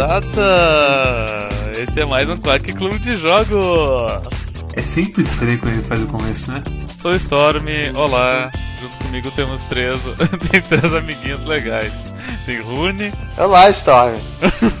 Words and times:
Gurizada! 0.00 1.50
Esse 1.78 2.00
é 2.00 2.06
mais 2.06 2.26
um 2.26 2.36
Quack 2.38 2.72
Clube 2.72 2.98
de 3.00 3.14
Jogos! 3.16 4.10
É 4.74 4.80
sempre 4.80 5.20
estranho 5.20 5.58
quando 5.58 5.74
ele 5.74 5.82
faz 5.82 6.02
o 6.02 6.06
começo, 6.06 6.50
né? 6.50 6.62
Sou 6.96 7.14
Storm, 7.16 7.66
olá! 7.94 8.50
Junto 8.80 8.96
comigo 8.96 9.30
temos 9.32 9.62
três, 9.64 10.00
tem 10.50 10.62
três 10.62 10.94
amiguinhos 10.94 11.44
legais. 11.44 11.92
Tem 12.46 12.62
Rune. 12.62 13.12
Olá, 13.36 13.68
Storm. 13.68 14.14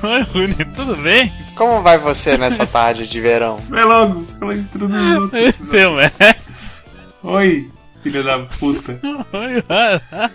Oi, 0.02 0.22
Rune, 0.32 0.64
tudo 0.74 0.96
bem? 0.96 1.30
Como 1.54 1.82
vai 1.82 1.98
você 1.98 2.38
nessa 2.38 2.66
tarde 2.66 3.06
de 3.06 3.20
verão? 3.20 3.60
Vai 3.68 3.84
logo, 3.84 4.26
ela 4.40 4.54
entrou 4.54 4.88
nos 4.88 5.16
outros. 5.16 5.54
Tem 5.70 5.84
o 5.84 5.96
Max. 5.96 6.82
Oi, 7.22 7.68
filha 8.02 8.22
da 8.22 8.38
puta. 8.38 8.98
Oi, 9.34 9.64
Rara. 9.68 10.30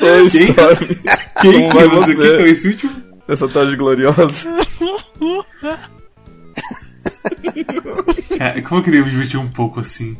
Oi, 0.00 0.30
Quem? 0.30 0.50
Storm. 0.50 0.86
Quem 1.40 1.52
Como 1.52 1.70
que 1.70 1.74
vai 1.76 1.84
é 1.84 1.88
você? 1.88 2.14
você? 2.14 2.28
Quem 2.28 2.36
que 2.36 2.42
é 2.42 2.48
esse 2.48 2.68
último? 2.68 3.11
Essa 3.28 3.48
tarde 3.48 3.76
gloriosa. 3.76 4.48
Cara, 8.38 8.62
como 8.62 8.80
eu 8.80 8.84
queria 8.84 9.02
me 9.04 9.10
divertir 9.10 9.38
um 9.38 9.48
pouco 9.50 9.80
assim? 9.80 10.16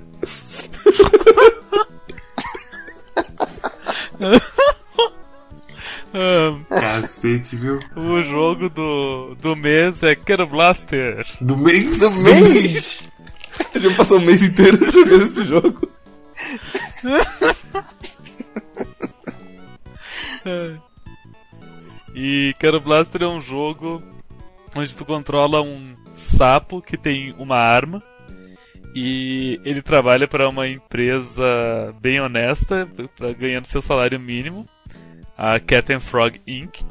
Ah, 6.15 6.59
Cacete, 6.69 7.57
viu? 7.57 7.81
o 7.97 8.23
jogo 8.23 8.69
do, 8.69 9.35
do 9.41 9.57
mês 9.57 10.03
é 10.03 10.15
Kero 10.15 10.47
Blaster. 10.47 11.27
Do 11.41 11.57
mês? 11.57 11.99
Do 11.99 12.11
mês? 12.11 13.09
A 13.75 13.79
gente 13.79 13.95
passou 13.97 14.19
o 14.19 14.21
mês 14.21 14.43
inteiro 14.43 14.79
jogando 14.93 15.27
esse 15.27 15.45
jogo. 15.45 15.89
E 22.25 22.55
Kero 22.57 22.81
Blaster 22.81 23.21
é 23.25 23.27
um 23.27 23.41
jogo 23.41 24.01
onde 24.77 24.95
tu 24.95 25.05
controla 25.05 25.61
um 25.61 25.97
sapo 26.15 26.81
que 26.81 26.97
tem 26.97 27.35
uma 27.37 27.57
arma 27.57 28.01
e 28.95 29.61
ele 29.65 29.83
trabalha 29.83 30.29
para 30.29 30.49
uma 30.49 30.69
empresa 30.69 31.43
bem 32.01 32.21
honesta, 32.21 32.89
pra, 33.17 33.33
ganhando 33.33 33.67
seu 33.67 33.83
salário 33.83 34.21
mínimo, 34.21 34.65
a 35.37 35.59
Cat 35.59 35.93
and 35.93 35.99
Frog 35.99 36.41
Inc. 36.47 36.85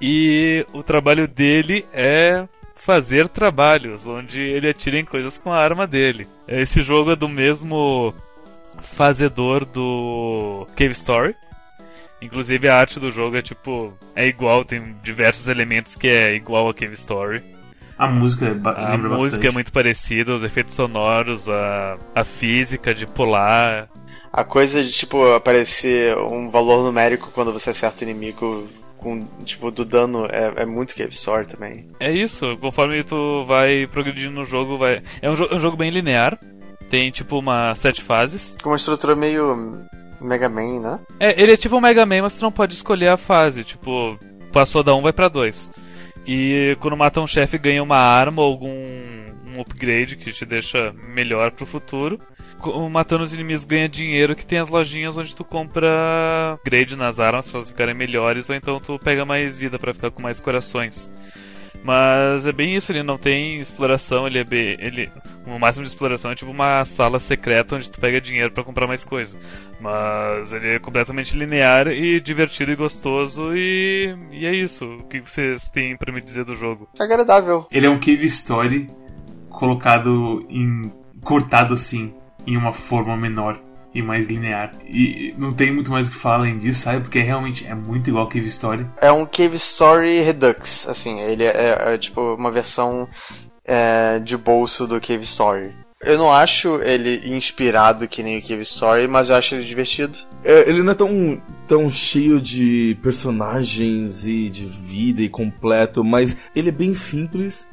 E 0.00 0.64
o 0.72 0.84
trabalho 0.84 1.26
dele 1.26 1.84
é 1.92 2.46
fazer 2.76 3.28
trabalhos, 3.28 4.06
onde 4.06 4.40
ele 4.40 4.68
atira 4.68 4.96
em 4.96 5.04
coisas 5.04 5.36
com 5.38 5.52
a 5.52 5.58
arma 5.58 5.88
dele. 5.88 6.28
Esse 6.46 6.82
jogo 6.82 7.10
é 7.10 7.16
do 7.16 7.28
mesmo 7.28 8.14
fazedor 8.80 9.64
do 9.64 10.68
Cave 10.76 10.92
Story. 10.92 11.34
Inclusive 12.22 12.68
a 12.68 12.76
arte 12.76 12.98
do 13.00 13.10
jogo 13.10 13.36
é 13.36 13.42
tipo. 13.42 13.92
É 14.14 14.26
igual, 14.26 14.64
tem 14.64 14.94
diversos 15.02 15.48
elementos 15.48 15.96
que 15.96 16.08
é 16.08 16.34
igual 16.34 16.68
a 16.68 16.74
Cave 16.74 16.94
Story. 16.94 17.42
A 17.98 18.08
música 18.08 18.46
é 18.46 18.48
A 18.48 18.96
música 18.96 19.08
bastante. 19.08 19.46
é 19.46 19.50
muito 19.50 19.72
parecida, 19.72 20.34
os 20.34 20.42
efeitos 20.42 20.74
sonoros, 20.74 21.48
a, 21.48 21.98
a 22.14 22.24
física 22.24 22.94
de 22.94 23.06
pular. 23.06 23.88
A 24.32 24.42
coisa 24.44 24.82
de, 24.82 24.90
tipo, 24.90 25.22
aparecer 25.34 26.16
um 26.16 26.48
valor 26.48 26.82
numérico 26.84 27.30
quando 27.34 27.52
você 27.52 27.70
acerta 27.70 28.02
o 28.04 28.08
inimigo 28.08 28.66
com, 28.96 29.26
tipo, 29.44 29.70
do 29.70 29.84
dano 29.84 30.26
é, 30.30 30.62
é 30.62 30.66
muito 30.66 30.96
Cave 30.96 31.10
Story 31.12 31.46
também. 31.46 31.86
É 32.00 32.10
isso, 32.10 32.56
conforme 32.58 33.02
tu 33.04 33.44
vai 33.44 33.86
progredindo 33.88 34.32
no 34.32 34.44
jogo, 34.44 34.78
vai. 34.78 35.02
É 35.20 35.28
um, 35.30 35.34
jo- 35.34 35.48
é 35.50 35.54
um 35.56 35.60
jogo 35.60 35.76
bem 35.76 35.90
linear. 35.90 36.38
Tem 36.88 37.10
tipo 37.10 37.38
uma 37.38 37.74
sete 37.74 38.02
fases. 38.02 38.56
Com 38.62 38.70
uma 38.70 38.76
estrutura 38.76 39.14
meio 39.14 39.54
Mega 40.22 40.48
Man, 40.48 40.80
né? 40.80 41.00
É, 41.20 41.40
ele 41.40 41.52
é 41.52 41.56
tipo 41.56 41.76
um 41.76 41.80
Mega 41.80 42.06
Man, 42.06 42.22
mas 42.22 42.36
tu 42.38 42.42
não 42.42 42.52
pode 42.52 42.74
escolher 42.74 43.08
a 43.08 43.16
fase. 43.16 43.64
Tipo, 43.64 44.18
passou 44.52 44.82
da 44.82 44.94
1, 44.94 45.02
vai 45.02 45.12
pra 45.12 45.28
2. 45.28 45.70
E 46.26 46.76
quando 46.80 46.96
mata 46.96 47.20
um 47.20 47.26
chefe, 47.26 47.58
ganha 47.58 47.82
uma 47.82 47.98
arma 47.98 48.42
ou 48.42 48.48
algum 48.50 48.70
um 48.70 49.60
upgrade 49.60 50.16
que 50.16 50.32
te 50.32 50.46
deixa 50.46 50.94
melhor 51.14 51.50
pro 51.50 51.66
futuro. 51.66 52.18
Matando 52.90 53.24
os 53.24 53.34
inimigos 53.34 53.64
ganha 53.64 53.88
dinheiro 53.88 54.36
que 54.36 54.46
tem 54.46 54.58
as 54.60 54.68
lojinhas 54.68 55.18
onde 55.18 55.34
tu 55.34 55.44
compra 55.44 56.54
upgrade 56.54 56.94
nas 56.94 57.18
armas 57.18 57.48
pra 57.48 57.58
elas 57.58 57.68
ficarem 57.68 57.94
melhores, 57.94 58.48
ou 58.48 58.54
então 58.54 58.78
tu 58.78 58.98
pega 59.00 59.24
mais 59.24 59.58
vida 59.58 59.80
pra 59.80 59.92
ficar 59.92 60.12
com 60.12 60.22
mais 60.22 60.38
corações. 60.38 61.10
Mas 61.82 62.46
é 62.46 62.52
bem 62.52 62.76
isso, 62.76 62.92
ele 62.92 63.02
não 63.02 63.18
tem 63.18 63.60
exploração, 63.60 64.26
ele 64.26 64.38
é 64.38 64.44
bem. 64.44 64.76
Ele, 64.78 65.10
o 65.46 65.58
máximo 65.58 65.84
de 65.84 65.90
exploração 65.90 66.30
é 66.30 66.34
tipo 66.34 66.50
uma 66.50 66.84
sala 66.84 67.18
secreta 67.18 67.74
onde 67.74 67.90
tu 67.90 67.98
pega 67.98 68.20
dinheiro 68.20 68.52
pra 68.52 68.62
comprar 68.62 68.86
mais 68.86 69.04
coisa. 69.04 69.36
Mas 69.80 70.52
ele 70.52 70.76
é 70.76 70.78
completamente 70.78 71.36
linear 71.36 71.88
e 71.88 72.20
divertido 72.20 72.70
e 72.70 72.76
gostoso 72.76 73.54
e, 73.56 74.16
e 74.30 74.46
é 74.46 74.54
isso. 74.54 74.84
O 74.84 75.04
que 75.04 75.20
vocês 75.20 75.68
têm 75.68 75.96
pra 75.96 76.12
me 76.12 76.20
dizer 76.20 76.44
do 76.44 76.54
jogo? 76.54 76.88
Agradável. 76.98 77.66
Ele 77.70 77.86
é 77.86 77.90
um 77.90 77.98
cave 77.98 78.26
story 78.26 78.88
colocado 79.50 80.46
em. 80.48 80.92
cortado 81.24 81.74
assim, 81.74 82.14
em 82.46 82.56
uma 82.56 82.72
forma 82.72 83.16
menor 83.16 83.58
e 83.94 84.02
mais 84.02 84.26
linear. 84.26 84.72
E 84.86 85.34
não 85.36 85.52
tem 85.52 85.72
muito 85.72 85.90
mais 85.90 86.08
o 86.08 86.12
que 86.12 86.16
falar 86.16 86.36
além 86.36 86.58
disso, 86.58 86.82
sabe? 86.82 87.00
Porque 87.00 87.20
realmente 87.20 87.66
é 87.66 87.74
muito 87.74 88.08
igual 88.08 88.26
Cave 88.26 88.46
Story. 88.46 88.86
É 89.00 89.10
um 89.12 89.26
Cave 89.26 89.56
Story 89.56 90.20
Redux, 90.20 90.88
assim, 90.88 91.20
ele 91.20 91.44
é, 91.44 91.94
é, 91.94 91.98
tipo 91.98 92.34
uma 92.34 92.50
versão 92.50 93.08
é, 93.64 94.18
de 94.18 94.36
bolso 94.36 94.86
do 94.86 95.00
Cave 95.00 95.24
Story. 95.24 95.72
Eu 96.00 96.18
não 96.18 96.32
acho 96.32 96.82
ele 96.82 97.32
inspirado 97.32 98.08
que 98.08 98.24
nem 98.24 98.38
o 98.38 98.42
Cave 98.42 98.62
Story, 98.62 99.06
mas 99.06 99.28
eu 99.28 99.36
acho 99.36 99.54
ele 99.54 99.64
divertido. 99.64 100.18
É, 100.42 100.68
ele 100.68 100.82
não 100.82 100.92
é 100.92 100.96
tão, 100.96 101.40
tão 101.68 101.90
cheio 101.90 102.40
de 102.40 102.98
personagens 103.00 104.26
e 104.26 104.50
de 104.50 104.66
vida 104.66 105.22
e 105.22 105.28
completo, 105.28 106.02
mas 106.02 106.36
ele 106.56 106.70
é 106.70 106.72
bem 106.72 106.92
simples 106.92 107.64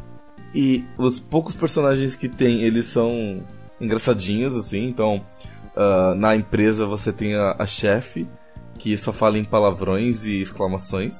e 0.53 0.83
os 0.97 1.19
poucos 1.19 1.55
personagens 1.55 2.15
que 2.15 2.27
tem, 2.27 2.61
eles 2.63 2.87
são 2.87 3.41
engraçadinhos, 3.79 4.55
assim, 4.55 4.85
então 4.85 5.21
ah, 5.79 6.13
na 6.13 6.35
empresa 6.35 6.85
você 6.85 7.13
tem 7.13 7.35
a, 7.35 7.55
a 7.57 7.65
chefe, 7.65 8.27
que 8.77 8.97
só 8.97 9.13
fala 9.13 9.37
em 9.37 9.45
palavrões 9.45 10.25
e 10.25 10.41
exclamações 10.41 11.13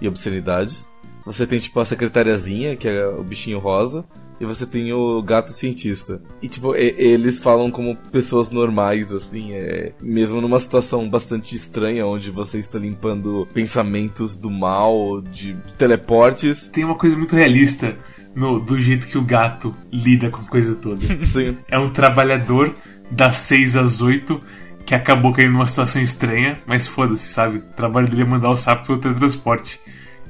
e 0.00 0.06
obscenidades. 0.06 0.86
Você 1.26 1.46
tem, 1.46 1.58
tipo, 1.58 1.78
a 1.80 1.84
secretariazinha, 1.84 2.76
que 2.76 2.86
é 2.86 3.06
o 3.08 3.24
bichinho 3.24 3.58
rosa, 3.58 4.04
e 4.40 4.46
você 4.46 4.64
tem 4.64 4.92
o 4.92 5.20
gato 5.20 5.50
cientista. 5.50 6.22
E, 6.40 6.48
tipo, 6.48 6.76
e- 6.76 6.94
eles 6.96 7.40
falam 7.40 7.72
como 7.72 7.96
pessoas 7.96 8.52
normais, 8.52 9.12
assim, 9.12 9.52
é... 9.52 9.92
Mesmo 10.00 10.40
numa 10.40 10.60
situação 10.60 11.10
bastante 11.10 11.56
estranha, 11.56 12.06
onde 12.06 12.30
você 12.30 12.58
está 12.60 12.78
limpando 12.78 13.48
pensamentos 13.52 14.36
do 14.36 14.48
mal, 14.48 15.20
de 15.20 15.56
teleportes. 15.76 16.68
Tem 16.68 16.84
uma 16.84 16.94
coisa 16.94 17.16
muito 17.16 17.34
realista 17.34 17.96
no, 18.34 18.60
do 18.60 18.80
jeito 18.80 19.08
que 19.08 19.18
o 19.18 19.24
gato 19.24 19.74
lida 19.92 20.30
com 20.30 20.40
a 20.40 20.46
coisa 20.46 20.76
toda. 20.76 21.00
Assim, 21.20 21.58
é 21.68 21.78
um 21.78 21.90
trabalhador 21.90 22.72
das 23.10 23.36
6 23.38 23.76
às 23.76 24.00
8 24.00 24.40
que 24.88 24.94
acabou 24.94 25.34
caindo 25.34 25.52
numa 25.52 25.66
situação 25.66 26.00
estranha, 26.00 26.60
mas 26.66 26.86
foda-se, 26.86 27.30
sabe? 27.30 27.58
O 27.58 27.62
trabalho 27.76 28.08
dele 28.08 28.22
é 28.22 28.24
mandar 28.24 28.50
o 28.50 28.56
sapo 28.56 28.86
pelo 28.86 28.98
teletransporte. 28.98 29.78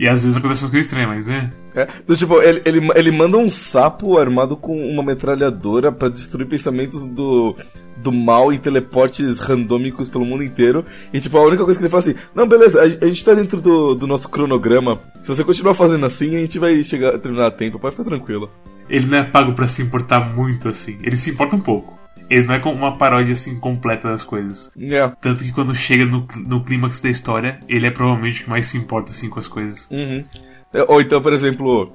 E 0.00 0.08
às 0.08 0.24
vezes 0.24 0.36
acontece 0.36 0.64
uma 0.64 0.70
coisa 0.70 0.84
estranha, 0.84 1.06
mas 1.06 1.28
é. 1.28 1.50
é, 1.76 1.88
do 2.06 2.16
tipo, 2.16 2.42
ele, 2.42 2.62
ele, 2.64 2.88
ele 2.96 3.10
manda 3.12 3.36
um 3.36 3.48
sapo 3.48 4.18
armado 4.18 4.56
com 4.56 4.76
uma 4.90 5.02
metralhadora 5.02 5.92
pra 5.92 6.08
destruir 6.08 6.46
pensamentos 6.46 7.04
do, 7.04 7.56
do 7.96 8.12
mal 8.12 8.52
e 8.52 8.58
teleportes 8.58 9.38
randômicos 9.40 10.08
pelo 10.08 10.24
mundo 10.24 10.44
inteiro. 10.44 10.84
E, 11.12 11.20
tipo, 11.20 11.36
a 11.36 11.44
única 11.44 11.64
coisa 11.64 11.78
que 11.78 11.84
ele 11.84 11.90
fala 11.90 12.02
assim: 12.02 12.14
Não, 12.34 12.46
beleza, 12.46 12.80
a, 12.80 12.84
a 12.84 13.08
gente 13.08 13.24
tá 13.24 13.34
dentro 13.34 13.60
do, 13.60 13.94
do 13.94 14.06
nosso 14.06 14.28
cronograma. 14.28 15.00
Se 15.20 15.28
você 15.28 15.42
continuar 15.42 15.74
fazendo 15.74 16.06
assim, 16.06 16.36
a 16.36 16.40
gente 16.40 16.58
vai 16.58 16.82
chegar 16.84 17.18
terminar 17.18 17.46
a 17.46 17.50
tempo. 17.50 17.78
Pode 17.78 17.96
ficar 17.96 18.08
tranquilo. 18.08 18.50
Ele 18.88 19.06
não 19.06 19.18
é 19.18 19.24
pago 19.24 19.52
pra 19.52 19.66
se 19.66 19.82
importar 19.82 20.20
muito 20.20 20.68
assim. 20.68 20.98
Ele 21.02 21.16
se 21.16 21.30
importa 21.30 21.56
um 21.56 21.60
pouco. 21.60 21.97
Ele 22.28 22.46
não 22.46 22.54
é 22.54 22.58
como 22.58 22.76
uma 22.76 22.96
paródia 22.96 23.32
assim 23.32 23.58
completa 23.58 24.08
das 24.08 24.22
coisas. 24.22 24.72
É. 24.78 25.08
Tanto 25.20 25.44
que 25.44 25.52
quando 25.52 25.74
chega 25.74 26.04
no, 26.04 26.26
no 26.46 26.62
clímax 26.62 27.00
da 27.00 27.08
história, 27.08 27.60
ele 27.68 27.86
é 27.86 27.90
provavelmente 27.90 28.40
o 28.40 28.44
que 28.44 28.50
mais 28.50 28.66
se 28.66 28.76
importa 28.76 29.10
assim 29.10 29.30
com 29.30 29.38
as 29.38 29.48
coisas. 29.48 29.90
Uhum. 29.90 30.24
É, 30.72 30.82
Ou 30.86 31.00
então, 31.00 31.22
por 31.22 31.32
exemplo, 31.32 31.90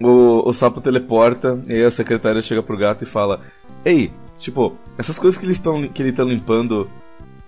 o, 0.00 0.48
o 0.48 0.52
sapo 0.52 0.80
teleporta 0.80 1.62
e 1.66 1.74
aí 1.74 1.84
a 1.84 1.90
secretária 1.90 2.42
chega 2.42 2.62
pro 2.62 2.76
gato 2.76 3.04
e 3.04 3.06
fala: 3.06 3.40
Ei, 3.84 4.10
tipo, 4.38 4.76
essas 4.96 5.18
coisas 5.18 5.38
que, 5.38 5.46
eles 5.46 5.60
tão, 5.60 5.88
que 5.88 6.02
ele 6.02 6.12
tá 6.12 6.24
limpando, 6.24 6.88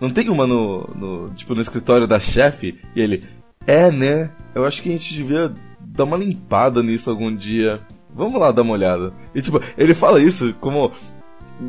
não 0.00 0.10
tem 0.10 0.28
uma 0.28 0.46
no, 0.46 0.86
no, 0.94 1.30
tipo, 1.30 1.54
no 1.54 1.60
escritório 1.60 2.06
da 2.06 2.20
chefe? 2.20 2.78
E 2.94 3.00
ele: 3.00 3.24
É, 3.66 3.90
né? 3.90 4.30
Eu 4.54 4.64
acho 4.64 4.82
que 4.82 4.88
a 4.88 4.92
gente 4.92 5.14
devia 5.14 5.52
dar 5.80 6.04
uma 6.04 6.16
limpada 6.16 6.82
nisso 6.82 7.10
algum 7.10 7.34
dia. 7.34 7.80
Vamos 8.14 8.40
lá 8.40 8.50
dar 8.50 8.62
uma 8.62 8.72
olhada. 8.72 9.12
E 9.34 9.40
tipo, 9.40 9.60
ele 9.76 9.94
fala 9.94 10.20
isso 10.20 10.54
como. 10.60 10.92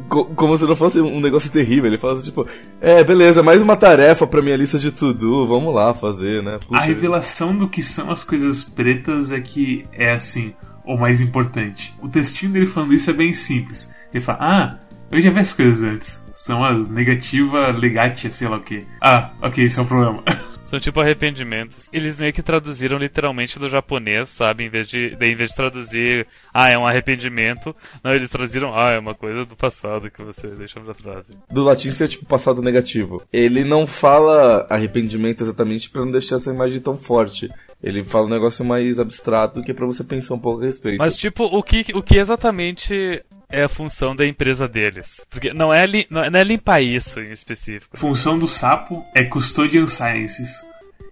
Co- 0.10 0.26
Como 0.26 0.58
se 0.58 0.66
não 0.66 0.76
fosse 0.76 1.00
um 1.02 1.20
negócio 1.20 1.50
terrível. 1.52 1.88
Ele 1.88 1.98
fala 1.98 2.22
tipo, 2.22 2.48
é, 2.80 3.04
beleza, 3.04 3.42
mais 3.44 3.62
uma 3.62 3.76
tarefa 3.76 4.26
pra 4.28 4.42
minha 4.42 4.56
lista 4.58 4.78
de 4.80 4.92
to-do, 4.92 5.48
vamos 5.48 5.74
lá 5.74 5.94
fazer, 5.94 6.42
né? 6.44 6.56
A 6.56 6.60
Puxa, 6.60 6.82
revelação 6.82 7.56
do 7.56 7.68
que 7.68 7.82
são 7.84 8.12
as 8.12 8.24
coisas 8.24 8.64
pretas 8.64 9.32
é 9.32 9.40
que 9.40 9.86
é 9.94 10.12
assim, 10.12 10.54
o 10.86 10.98
mais 10.98 11.22
importante. 11.22 11.94
O 12.02 12.08
textinho 12.10 12.52
dele 12.52 12.66
falando 12.66 12.94
isso 12.94 13.10
é 13.10 13.14
bem 13.14 13.34
simples. 13.34 13.94
Ele 14.14 14.24
fala: 14.24 14.38
Ah, 14.42 14.78
eu 15.12 15.22
já 15.22 15.30
vi 15.30 15.40
as 15.40 15.54
coisas 15.54 15.84
antes. 15.84 16.26
São 16.34 16.64
as 16.64 16.88
negativa 16.88 17.68
legatia, 17.72 18.32
sei 18.32 18.48
lá 18.48 18.58
o 18.58 18.62
que. 18.62 18.86
Ah, 19.02 19.30
ok, 19.42 19.64
esse 19.66 19.78
é 19.78 19.82
o 19.82 19.86
problema. 19.86 20.24
São 20.64 20.80
tipo 20.80 21.00
arrependimentos. 21.02 21.92
Eles 21.92 22.20
meio 22.20 22.32
que 22.32 22.42
traduziram 22.42 22.98
literalmente 22.98 23.60
do 23.60 23.68
japonês, 23.68 24.30
sabe? 24.30 24.64
Em 24.64 24.70
vez 24.70 24.88
de, 24.88 25.18
em 25.20 25.36
vez 25.36 25.50
de 25.50 25.56
traduzir, 25.56 26.28
ah, 26.54 26.70
é 26.70 26.78
um 26.78 26.86
arrependimento, 26.86 27.76
não, 28.04 28.14
eles 28.14 28.30
traduziram, 28.30 28.78
ah, 28.78 28.92
é 28.92 29.00
uma 29.00 29.16
coisa 29.16 29.46
do 29.46 29.56
passado 29.56 30.10
que 30.10 30.24
você 30.24 30.48
deixa 30.48 30.80
pra 30.80 30.94
trás. 30.94 31.32
Do 31.50 31.62
latim 31.62 31.92
seria 31.92 32.12
tipo 32.12 32.26
passado 32.26 32.62
negativo. 32.62 33.22
Ele 33.34 33.64
não 33.64 33.86
fala 33.86 34.66
arrependimento 34.70 35.44
exatamente 35.44 35.90
para 35.90 36.06
não 36.06 36.12
deixar 36.12 36.38
essa 36.38 36.52
imagem 36.52 36.80
tão 36.80 36.98
forte. 36.98 37.50
Ele 37.84 38.04
fala 38.04 38.28
um 38.28 38.30
negócio 38.30 38.64
mais 38.64 39.00
abstrato 39.00 39.64
que 39.64 39.72
é 39.72 39.74
pra 39.74 39.86
você 39.86 40.04
pensar 40.04 40.36
um 40.36 40.40
pouco 40.40 40.62
a 40.62 40.68
respeito. 40.68 41.00
Mas, 41.00 41.18
tipo, 41.18 41.46
o 41.46 41.64
que, 41.64 41.86
o 41.96 42.04
que 42.04 42.18
exatamente 42.18 43.24
é 43.50 43.64
a 43.64 43.70
função 43.70 44.16
da 44.16 44.26
empresa 44.26 44.68
deles? 44.68 45.26
Porque 45.30 45.54
não 45.54 45.74
é, 45.74 45.86
li, 45.86 46.06
não 46.10 46.22
é 46.22 46.44
limpar 46.44 46.82
isso 46.82 47.20
em 47.20 47.32
específico. 47.32 47.98
Função 47.98 48.38
do 48.38 48.48
sapo 48.48 49.04
é 49.16 49.24
Custodian 49.24 49.88
Sciences. 49.88 50.66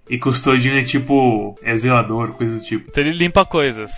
E 0.10 0.18
Custodian 0.18 0.80
é 0.80 0.84
tipo. 0.84 1.56
é 1.62 1.76
zelador, 1.76 2.34
coisa 2.34 2.58
do 2.58 2.64
tipo. 2.64 2.90
Então 2.90 3.04
ele 3.04 3.16
limpa 3.16 3.46
coisas 3.46 3.92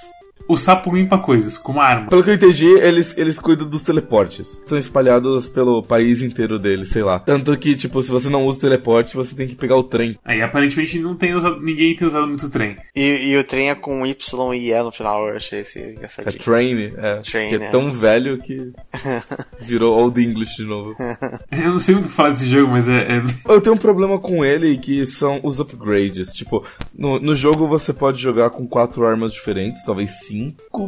o 0.48 0.58
sapo 0.58 0.94
limpa 0.94 1.18
coisas, 1.18 1.58
com 1.58 1.72
uma 1.74 1.84
arma. 1.84 2.08
Pelo 2.08 2.24
que 2.24 2.30
eu 2.30 2.36
entendi, 2.36 2.68
eles, 2.68 3.16
eles 3.18 3.40
cuidam 3.40 3.68
dos 3.68 3.84
teleportes. 3.84 4.62
São 4.66 4.78
espalhados 4.78 5.48
pelo 5.48 5.82
país 5.82 6.22
inteiro 6.22 6.58
deles, 6.58 6.90
sei 6.90 7.04
lá. 7.04 7.20
Tanto 7.20 7.56
que, 7.58 7.76
tipo, 7.76 8.02
se 8.02 8.10
você 8.10 8.30
não 8.30 8.46
usa 8.46 8.58
o 8.58 8.62
teleporte, 8.62 9.16
você 9.16 9.36
tem 9.36 9.48
que 9.48 9.56
pegar 9.56 9.76
o 9.76 9.84
trem. 9.84 10.18
Aí, 10.24 10.42
aparentemente, 10.42 11.00
não 11.00 11.16
tem 11.16 11.34
usado, 11.34 11.60
ninguém 11.62 11.96
tem 11.96 12.08
usado 12.08 12.28
muito 12.28 12.50
trem. 12.50 12.78
E, 12.96 13.32
e 13.32 13.38
o 13.38 13.44
trem 13.44 13.70
é 13.70 13.76
com 13.76 14.06
Y 14.06 14.54
e 14.54 14.72
E 14.72 14.84
no 14.84 14.92
final, 14.92 15.28
eu 15.28 15.36
achei 15.36 15.60
esse 15.60 15.80
engraçadinho. 15.80 16.36
É 16.36 16.44
train, 16.44 16.94
é. 16.98 17.16
Train, 17.22 17.50
que 17.50 17.56
é, 17.56 17.68
é 17.68 17.72
tão 17.72 17.94
velho 17.94 18.38
que 18.40 18.72
virou 19.62 19.98
Old 19.98 20.22
English 20.22 20.58
de 20.58 20.66
novo. 20.66 20.96
eu 21.52 21.72
não 21.72 21.80
sei 21.80 21.96
muito 21.96 22.10
falar 22.10 22.30
desse 22.30 22.48
jogo, 22.48 22.72
mas 22.72 22.88
é, 22.88 23.18
é... 23.18 23.24
Eu 23.48 23.62
tenho 23.62 23.76
um 23.76 23.80
problema 23.80 24.20
com 24.20 24.44
ele 24.44 24.78
que 24.78 25.06
são 25.06 25.40
os 25.44 25.60
upgrades. 25.60 26.34
Tipo, 26.34 26.66
no, 26.94 27.20
no 27.20 27.36
jogo 27.36 27.68
você 27.68 27.94
pode 27.94 28.22
jogar 28.22 28.50
com 28.50 28.68
quatro 28.68 29.06
armas 29.06 29.34
diferentes, 29.34 29.84
talvez 29.84 30.12
cinco, 30.20 30.31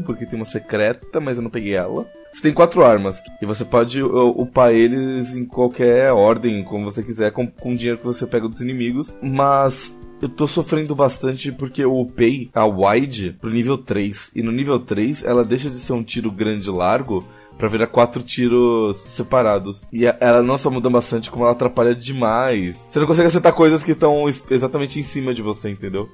porque 0.02 0.26
tem 0.26 0.36
uma 0.40 0.46
secreta, 0.46 1.20
mas 1.20 1.38
eu 1.38 1.44
não 1.44 1.50
peguei 1.50 1.76
ela. 1.76 2.08
Você 2.34 2.42
tem 2.42 2.54
quatro 2.54 2.84
armas 2.84 3.22
e 3.42 3.46
você 3.46 3.64
pode 3.64 4.02
upar 4.02 4.72
eles 4.72 5.36
em 5.36 5.46
qualquer 5.46 6.12
ordem, 6.12 6.64
como 6.64 6.86
você 6.86 7.04
quiser, 7.04 7.32
com, 7.32 7.46
com 7.46 7.74
o 7.74 7.76
dinheiro 7.76 8.00
que 8.00 8.06
você 8.06 8.26
pega 8.26 8.50
dos 8.50 8.60
inimigos. 8.60 9.14
Mas 9.22 9.98
eu 10.20 10.30
tô 10.30 10.48
sofrendo 10.48 10.96
bastante 10.96 11.52
porque 11.52 11.84
eu 11.84 11.96
upei 11.96 12.50
a 12.54 12.66
wide 12.66 13.34
pro 13.40 13.52
nível 13.52 13.78
3. 13.78 14.32
E 14.34 14.42
no 14.42 14.52
nível 14.52 14.80
3 14.80 15.24
ela 15.24 15.46
deixa 15.46 15.70
de 15.70 15.78
ser 15.78 15.94
um 15.94 16.04
tiro 16.04 16.32
grande 16.32 16.70
e 16.70 16.72
largo 16.72 17.24
para 17.58 17.70
virar 17.70 17.88
quatro 17.88 18.24
tiros 18.24 18.98
separados. 18.98 19.84
E 19.92 20.06
ela 20.06 20.42
não 20.42 20.58
só 20.58 20.72
muda 20.72 20.90
bastante, 20.90 21.30
como 21.30 21.44
ela 21.44 21.54
atrapalha 21.54 21.94
demais. 21.94 22.84
Você 22.90 23.00
não 23.00 23.06
consegue 23.06 23.28
acertar 23.28 23.54
coisas 23.54 23.84
que 23.84 23.92
estão 23.92 24.28
exatamente 24.50 25.00
em 25.00 25.04
cima 25.04 25.34
de 25.34 25.42
você, 25.42 25.70
entendeu? 25.70 26.10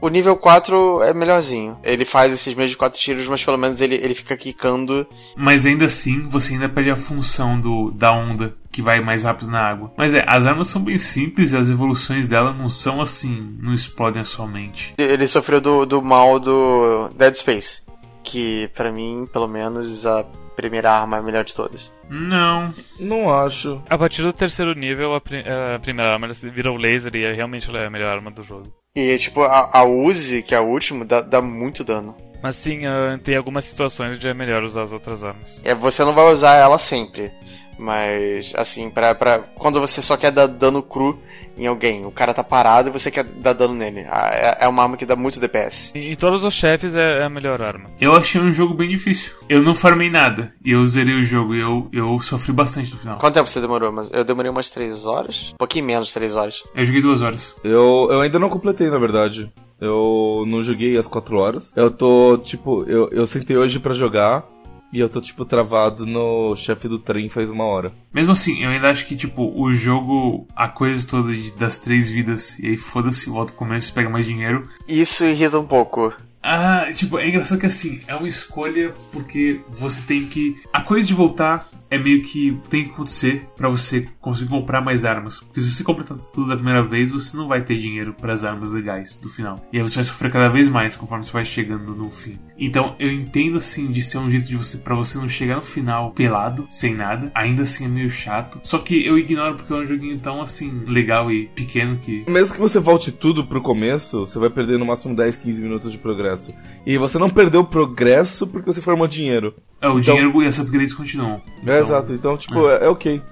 O 0.00 0.08
nível 0.08 0.36
4 0.36 1.02
é 1.02 1.14
melhorzinho. 1.14 1.78
Ele 1.82 2.04
faz 2.04 2.32
esses 2.32 2.54
mesmos 2.54 2.76
quatro 2.76 3.00
tiros, 3.00 3.26
mas 3.26 3.42
pelo 3.42 3.56
menos 3.56 3.80
ele, 3.80 3.94
ele 3.94 4.14
fica 4.14 4.36
quicando. 4.36 5.06
Mas 5.36 5.66
ainda 5.66 5.86
assim, 5.86 6.28
você 6.28 6.54
ainda 6.54 6.68
perde 6.68 6.90
a 6.90 6.96
função 6.96 7.58
do, 7.58 7.90
da 7.90 8.12
onda, 8.12 8.54
que 8.70 8.82
vai 8.82 9.00
mais 9.00 9.24
rápido 9.24 9.50
na 9.50 9.60
água. 9.60 9.92
Mas 9.96 10.12
é, 10.12 10.22
as 10.26 10.46
armas 10.46 10.68
são 10.68 10.84
bem 10.84 10.98
simples 10.98 11.52
e 11.52 11.56
as 11.56 11.70
evoluções 11.70 12.28
dela 12.28 12.52
não 12.52 12.68
são 12.68 13.00
assim, 13.00 13.56
não 13.60 13.72
explodem 13.72 14.20
a 14.22 14.26
sua 14.26 14.46
mente. 14.46 14.94
Ele 14.98 15.26
sofreu 15.26 15.60
do, 15.60 15.86
do 15.86 16.02
mal 16.02 16.38
do 16.38 17.08
Dead 17.16 17.34
Space. 17.34 17.82
Que, 18.22 18.68
para 18.74 18.92
mim, 18.92 19.26
pelo 19.32 19.48
menos, 19.48 20.04
a 20.04 20.24
primeira 20.56 20.92
arma 20.92 21.16
é 21.16 21.20
a 21.20 21.22
melhor 21.22 21.44
de 21.44 21.54
todas. 21.54 21.92
Não. 22.10 22.72
Não 22.98 23.32
acho. 23.32 23.80
A 23.88 23.96
partir 23.96 24.22
do 24.22 24.32
terceiro 24.32 24.74
nível, 24.74 25.14
a, 25.14 25.20
pri 25.20 25.40
a 25.40 25.78
primeira 25.78 26.12
arma 26.12 26.28
vira 26.32 26.72
o 26.72 26.76
laser 26.76 27.14
e 27.14 27.24
é 27.24 27.32
realmente 27.32 27.74
é 27.74 27.86
a 27.86 27.90
melhor 27.90 28.12
arma 28.12 28.30
do 28.30 28.42
jogo. 28.42 28.72
E, 28.96 29.18
tipo, 29.18 29.42
a, 29.42 29.78
a 29.78 29.84
Uzi, 29.84 30.42
que 30.42 30.54
é 30.54 30.58
a 30.58 30.62
última, 30.62 31.04
dá, 31.04 31.20
dá 31.20 31.42
muito 31.42 31.84
dano. 31.84 32.16
Mas 32.42 32.56
sim, 32.56 32.86
uh, 32.86 33.18
tem 33.22 33.36
algumas 33.36 33.66
situações 33.66 34.16
onde 34.16 34.26
é 34.26 34.32
melhor 34.32 34.62
usar 34.62 34.82
as 34.82 34.92
outras 34.92 35.22
armas. 35.22 35.60
É, 35.62 35.74
você 35.74 36.02
não 36.02 36.14
vai 36.14 36.32
usar 36.32 36.54
ela 36.54 36.78
sempre. 36.78 37.30
Mas, 37.78 38.52
assim, 38.56 38.90
pra, 38.90 39.14
pra, 39.14 39.38
quando 39.38 39.80
você 39.80 40.00
só 40.00 40.16
quer 40.16 40.30
dar 40.30 40.46
dano 40.46 40.82
cru 40.82 41.18
em 41.56 41.66
alguém, 41.66 42.04
o 42.04 42.10
cara 42.10 42.34
tá 42.34 42.44
parado 42.44 42.88
e 42.88 42.92
você 42.92 43.10
quer 43.10 43.24
dar 43.24 43.52
dano 43.52 43.74
nele. 43.74 44.06
Ah, 44.08 44.30
é, 44.32 44.64
é 44.64 44.68
uma 44.68 44.82
arma 44.82 44.96
que 44.96 45.06
dá 45.06 45.16
muito 45.16 45.40
DPS. 45.40 45.92
Em, 45.94 46.14
todos 46.14 46.44
os 46.44 46.54
chefes 46.54 46.94
é, 46.94 47.20
é, 47.20 47.24
a 47.24 47.28
melhor 47.28 47.60
arma. 47.62 47.90
Eu 48.00 48.14
achei 48.14 48.40
um 48.40 48.52
jogo 48.52 48.74
bem 48.74 48.88
difícil. 48.88 49.32
Eu 49.48 49.62
não 49.62 49.74
farmei 49.74 50.10
nada. 50.10 50.52
E 50.64 50.72
eu 50.72 50.84
zerei 50.86 51.14
o 51.14 51.24
jogo 51.24 51.54
e 51.54 51.60
eu, 51.60 51.88
eu 51.92 52.18
sofri 52.20 52.52
bastante 52.52 52.92
no 52.92 52.98
final. 52.98 53.18
Quanto 53.18 53.34
tempo 53.34 53.48
você 53.48 53.60
demorou? 53.60 53.92
Eu 54.12 54.24
demorei 54.24 54.50
umas 54.50 54.70
3 54.70 55.06
horas? 55.06 55.52
Um 55.54 55.58
pouquinho 55.58 55.84
menos 55.84 56.08
de 56.08 56.14
3 56.14 56.34
horas. 56.34 56.62
Eu 56.74 56.84
joguei 56.84 57.02
2 57.02 57.22
horas. 57.22 57.56
Eu, 57.64 58.08
eu 58.10 58.20
ainda 58.20 58.38
não 58.38 58.48
completei, 58.48 58.90
na 58.90 58.98
verdade. 58.98 59.50
Eu 59.80 60.44
não 60.46 60.62
joguei 60.62 60.96
as 60.96 61.06
4 61.06 61.36
horas. 61.36 61.70
Eu 61.76 61.90
tô, 61.90 62.38
tipo, 62.38 62.84
eu, 62.84 63.08
eu 63.10 63.26
sentei 63.26 63.56
hoje 63.56 63.78
para 63.78 63.94
jogar. 63.94 64.44
E 64.92 65.00
eu 65.00 65.08
tô, 65.08 65.20
tipo, 65.20 65.44
travado 65.44 66.06
no 66.06 66.54
chefe 66.56 66.88
do 66.88 66.98
trem 66.98 67.28
faz 67.28 67.50
uma 67.50 67.64
hora. 67.64 67.92
Mesmo 68.12 68.32
assim, 68.32 68.62
eu 68.62 68.70
ainda 68.70 68.90
acho 68.90 69.06
que, 69.06 69.16
tipo, 69.16 69.52
o 69.60 69.72
jogo, 69.72 70.46
a 70.54 70.68
coisa 70.68 71.06
toda 71.06 71.32
de, 71.32 71.52
das 71.52 71.78
três 71.78 72.08
vidas, 72.08 72.58
e 72.58 72.68
aí 72.68 72.76
foda-se, 72.76 73.28
volta 73.28 73.52
pro 73.52 73.58
começo 73.58 73.90
e 73.90 73.94
pega 73.94 74.08
mais 74.08 74.26
dinheiro. 74.26 74.68
Isso 74.86 75.24
irrita 75.24 75.58
um 75.58 75.66
pouco. 75.66 76.12
Ah, 76.48 76.86
tipo, 76.94 77.18
é 77.18 77.28
engraçado 77.28 77.58
que 77.58 77.66
assim, 77.66 78.00
é 78.06 78.14
uma 78.14 78.28
escolha 78.28 78.94
porque 79.12 79.60
você 79.68 80.00
tem 80.02 80.26
que. 80.26 80.56
A 80.72 80.80
coisa 80.80 81.06
de 81.06 81.12
voltar 81.12 81.68
é 81.90 81.98
meio 81.98 82.22
que 82.22 82.58
tem 82.68 82.84
que 82.84 82.90
acontecer 82.90 83.46
para 83.56 83.68
você 83.68 84.08
conseguir 84.20 84.50
comprar 84.50 84.80
mais 84.80 85.04
armas. 85.04 85.40
Porque 85.40 85.60
se 85.60 85.70
você 85.70 85.84
completar 85.84 86.16
tudo 86.34 86.48
da 86.48 86.56
primeira 86.56 86.82
vez, 86.82 87.10
você 87.10 87.36
não 87.36 87.48
vai 87.48 87.62
ter 87.62 87.76
dinheiro 87.76 88.14
para 88.14 88.32
as 88.32 88.44
armas 88.44 88.70
legais 88.70 89.18
do 89.18 89.28
final. 89.28 89.64
E 89.72 89.78
aí 89.78 89.82
você 89.82 89.96
vai 89.96 90.04
sofrer 90.04 90.30
cada 90.30 90.48
vez 90.48 90.68
mais 90.68 90.96
conforme 90.96 91.24
você 91.24 91.32
vai 91.32 91.44
chegando 91.44 91.94
no 91.94 92.10
fim. 92.10 92.38
Então 92.58 92.94
eu 92.98 93.10
entendo 93.10 93.58
assim 93.58 93.90
de 93.90 94.02
ser 94.02 94.18
um 94.18 94.30
jeito 94.30 94.48
de 94.48 94.56
você 94.56 94.78
para 94.78 94.94
você 94.94 95.18
não 95.18 95.28
chegar 95.28 95.56
no 95.56 95.62
final 95.62 96.10
pelado, 96.12 96.66
sem 96.68 96.94
nada. 96.94 97.30
Ainda 97.34 97.62
assim 97.62 97.84
é 97.84 97.88
meio 97.88 98.10
chato. 98.10 98.60
Só 98.62 98.78
que 98.78 99.04
eu 99.04 99.18
ignoro 99.18 99.56
porque 99.56 99.72
é 99.72 99.76
um 99.76 99.86
joguinho 99.86 100.18
tão 100.18 100.40
assim 100.40 100.84
legal 100.86 101.30
e 101.30 101.46
pequeno 101.46 101.96
que. 101.98 102.24
Mesmo 102.28 102.54
que 102.54 102.60
você 102.60 102.78
volte 102.78 103.12
tudo 103.12 103.46
pro 103.46 103.62
começo, 103.62 104.20
você 104.20 104.38
vai 104.38 104.50
perder 104.50 104.78
no 104.78 104.86
máximo 104.86 105.14
10, 105.14 105.36
15 105.38 105.60
minutos 105.60 105.92
de 105.92 105.98
progresso. 105.98 106.52
E 106.84 106.98
você 106.98 107.18
não 107.18 107.30
perdeu 107.30 107.64
progresso 107.64 108.46
porque 108.46 108.72
você 108.72 108.80
formou 108.80 109.06
dinheiro. 109.06 109.54
É, 109.80 109.88
o 109.88 109.98
então... 109.98 110.14
dinheiro 110.14 110.42
e 110.42 110.46
as 110.46 110.58
upgrades 110.58 110.94
continuam. 110.94 111.40
É, 111.58 111.60
então... 111.60 111.75
É, 111.76 111.80
exato. 111.80 112.12
Então, 112.12 112.36
tipo, 112.36 112.68
é, 112.68 112.84
é 112.84 112.88
ok. 112.88 113.22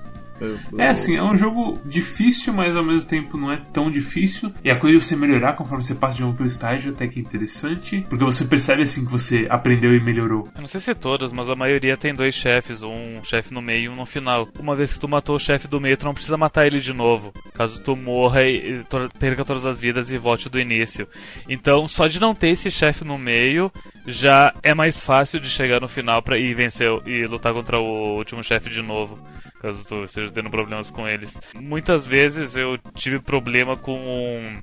É 0.78 0.88
assim, 0.88 1.16
é 1.16 1.22
um 1.22 1.36
jogo 1.36 1.78
difícil, 1.84 2.52
mas 2.52 2.76
ao 2.76 2.84
mesmo 2.84 3.08
tempo 3.08 3.36
não 3.36 3.52
é 3.52 3.56
tão 3.72 3.90
difícil. 3.90 4.52
E 4.62 4.70
a 4.70 4.76
coisa 4.76 4.98
de 4.98 5.04
você 5.04 5.16
melhorar 5.16 5.54
conforme 5.54 5.82
você 5.82 5.94
passa 5.94 6.16
de 6.16 6.24
um 6.24 6.28
outro 6.28 6.44
estágio 6.44 6.92
até 6.92 7.06
que 7.06 7.18
é 7.18 7.22
interessante. 7.22 8.04
Porque 8.08 8.24
você 8.24 8.44
percebe 8.44 8.82
assim 8.82 9.04
que 9.04 9.12
você 9.12 9.46
aprendeu 9.48 9.94
e 9.94 10.00
melhorou. 10.00 10.48
Eu 10.54 10.60
não 10.60 10.66
sei 10.66 10.80
se 10.80 10.94
todas, 10.94 11.32
mas 11.32 11.48
a 11.48 11.56
maioria 11.56 11.96
tem 11.96 12.14
dois 12.14 12.34
chefes, 12.34 12.82
um 12.82 13.22
chefe 13.22 13.52
no 13.52 13.62
meio 13.62 13.84
e 13.84 13.88
um 13.88 13.96
no 13.96 14.06
final. 14.06 14.48
Uma 14.58 14.76
vez 14.76 14.92
que 14.92 15.00
tu 15.00 15.08
matou 15.08 15.36
o 15.36 15.40
chefe 15.40 15.68
do 15.68 15.80
meio, 15.80 15.96
tu 15.96 16.06
não 16.06 16.14
precisa 16.14 16.36
matar 16.36 16.66
ele 16.66 16.80
de 16.80 16.92
novo. 16.92 17.32
Caso 17.52 17.80
tu 17.80 17.96
morra 17.96 18.42
e 18.42 18.84
perca 19.18 19.44
todas 19.44 19.66
as 19.66 19.80
vidas 19.80 20.10
e 20.10 20.18
volte 20.18 20.48
do 20.48 20.58
início. 20.58 21.08
Então, 21.48 21.86
só 21.86 22.06
de 22.06 22.20
não 22.20 22.34
ter 22.34 22.48
esse 22.48 22.70
chefe 22.70 23.04
no 23.04 23.18
meio, 23.18 23.70
já 24.06 24.54
é 24.62 24.74
mais 24.74 25.00
fácil 25.00 25.40
de 25.40 25.48
chegar 25.48 25.80
no 25.80 25.88
final 25.88 26.22
para 26.22 26.38
ir 26.38 26.54
vencer 26.54 26.90
e 27.06 27.26
lutar 27.26 27.52
contra 27.52 27.78
o 27.78 28.16
último 28.16 28.42
chefe 28.42 28.68
de 28.70 28.82
novo 28.82 29.18
caso 29.64 29.86
tu 29.86 30.04
esteja 30.04 30.30
tendo 30.30 30.50
problemas 30.50 30.90
com 30.90 31.08
eles. 31.08 31.40
Muitas 31.54 32.06
vezes 32.06 32.54
eu 32.54 32.76
tive 32.94 33.18
problema 33.18 33.76
com, 33.76 34.60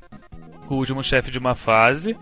com 0.68 0.76
o 0.76 0.78
último 0.78 1.02
chefe 1.02 1.32
de 1.32 1.40
uma 1.40 1.56
fase, 1.56 2.16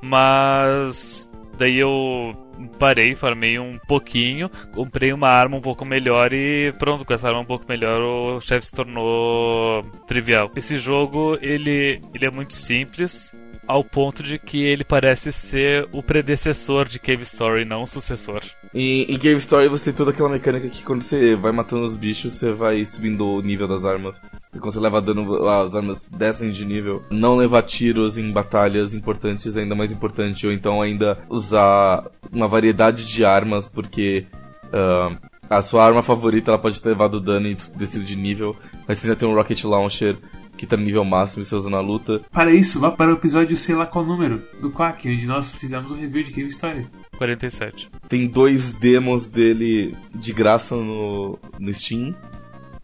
mas 0.00 1.28
daí 1.58 1.80
eu 1.80 2.30
parei, 2.78 3.16
farmei 3.16 3.58
um 3.58 3.76
pouquinho, 3.88 4.48
comprei 4.72 5.12
uma 5.12 5.28
arma 5.28 5.56
um 5.56 5.60
pouco 5.60 5.84
melhor 5.84 6.32
e 6.32 6.72
pronto, 6.78 7.04
com 7.04 7.12
essa 7.12 7.26
arma 7.26 7.40
um 7.40 7.44
pouco 7.44 7.64
melhor 7.68 8.00
o 8.00 8.40
chefe 8.40 8.66
se 8.66 8.72
tornou 8.72 9.82
trivial. 10.06 10.48
Esse 10.54 10.78
jogo, 10.78 11.36
ele, 11.42 12.00
ele 12.14 12.26
é 12.26 12.30
muito 12.30 12.54
simples, 12.54 13.32
ao 13.66 13.84
ponto 13.84 14.22
de 14.22 14.38
que 14.38 14.62
ele 14.62 14.84
parece 14.84 15.32
ser 15.32 15.88
o 15.92 16.02
predecessor 16.02 16.86
de 16.86 16.98
Cave 16.98 17.22
Story, 17.22 17.64
não 17.64 17.82
o 17.82 17.86
sucessor. 17.86 18.40
Em, 18.74 19.02
em 19.02 19.18
Cave 19.18 19.36
Story 19.36 19.68
você 19.68 19.86
tem 19.86 19.94
toda 19.94 20.10
aquela 20.10 20.28
mecânica 20.28 20.68
que 20.68 20.82
quando 20.82 21.02
você 21.02 21.36
vai 21.36 21.52
matando 21.52 21.84
os 21.84 21.96
bichos, 21.96 22.32
você 22.32 22.52
vai 22.52 22.84
subindo 22.86 23.26
o 23.26 23.42
nível 23.42 23.68
das 23.68 23.84
armas. 23.84 24.20
E 24.54 24.58
quando 24.58 24.74
você 24.74 24.80
leva 24.80 25.00
dano, 25.00 25.46
as 25.48 25.74
armas 25.74 26.06
descem 26.10 26.50
de 26.50 26.64
nível. 26.64 27.02
Não 27.10 27.36
levar 27.36 27.62
tiros 27.62 28.18
em 28.18 28.30
batalhas 28.30 28.92
importantes 28.92 29.56
ainda 29.56 29.74
mais 29.74 29.90
importante. 29.90 30.46
Ou 30.46 30.52
então 30.52 30.82
ainda 30.82 31.18
usar 31.28 32.04
uma 32.30 32.46
variedade 32.46 33.06
de 33.06 33.24
armas, 33.24 33.66
porque 33.66 34.26
uh, 34.66 35.16
a 35.48 35.62
sua 35.62 35.84
arma 35.84 36.02
favorita 36.02 36.50
ela 36.50 36.58
pode 36.58 36.80
ter 36.82 36.90
levado 36.90 37.20
dano 37.20 37.48
e 37.48 37.56
descido 37.76 38.04
de 38.04 38.16
nível. 38.16 38.54
Mas 38.86 38.98
você 38.98 39.06
ainda 39.06 39.18
tem 39.18 39.28
um 39.28 39.34
Rocket 39.34 39.64
Launcher 39.64 40.16
que 40.56 40.66
tá 40.66 40.76
no 40.76 40.84
nível 40.84 41.04
máximo 41.04 41.42
e 41.42 41.44
você 41.44 41.54
usa 41.54 41.70
na 41.70 41.80
luta. 41.80 42.20
Para 42.30 42.52
isso, 42.52 42.80
vá 42.80 42.90
para 42.90 43.10
o 43.10 43.14
episódio 43.14 43.56
sei 43.56 43.74
lá 43.74 43.86
qual 43.86 44.04
número 44.04 44.42
do 44.60 44.70
Quack, 44.70 45.08
onde 45.08 45.26
nós 45.26 45.50
fizemos 45.54 45.90
um 45.92 45.96
review 45.96 46.22
de 46.22 46.30
Cave 46.30 46.48
Story. 46.48 46.86
47. 47.16 47.90
Tem 48.08 48.26
dois 48.26 48.72
demos 48.72 49.26
dele 49.26 49.96
de 50.14 50.32
graça 50.32 50.76
no, 50.76 51.38
no 51.58 51.72
Steam 51.72 52.14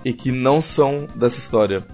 e 0.05 0.13
que 0.13 0.31
não 0.31 0.61
são 0.61 1.07
dessa 1.15 1.39
história. 1.39 1.87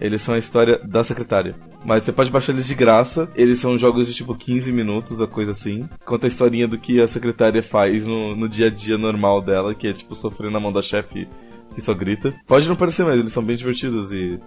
Eles 0.00 0.22
são 0.22 0.34
a 0.34 0.38
história 0.38 0.78
da 0.82 1.04
secretária. 1.04 1.54
Mas 1.84 2.04
você 2.04 2.12
pode 2.12 2.30
baixar 2.30 2.52
eles 2.52 2.66
de 2.66 2.74
graça. 2.74 3.28
Eles 3.34 3.58
são 3.58 3.76
jogos 3.76 4.06
de 4.06 4.14
tipo 4.14 4.34
15 4.34 4.72
minutos, 4.72 5.20
a 5.20 5.26
coisa 5.26 5.52
assim. 5.52 5.88
Conta 6.04 6.26
a 6.26 6.28
historinha 6.28 6.68
do 6.68 6.78
que 6.78 7.00
a 7.00 7.06
secretária 7.06 7.62
faz 7.62 8.04
no, 8.04 8.34
no 8.34 8.48
dia 8.48 8.66
a 8.66 8.70
dia 8.70 8.98
normal 8.98 9.42
dela, 9.42 9.74
que 9.74 9.86
é 9.86 9.92
tipo 9.92 10.14
sofrer 10.14 10.50
na 10.50 10.60
mão 10.60 10.72
da 10.72 10.82
chefe 10.82 11.26
que 11.74 11.80
só 11.80 11.94
grita. 11.94 12.34
Pode 12.46 12.68
não 12.68 12.76
parecer, 12.76 13.04
mas 13.04 13.18
eles 13.18 13.32
são 13.32 13.44
bem 13.44 13.56
divertidos 13.56 14.12
e. 14.12 14.38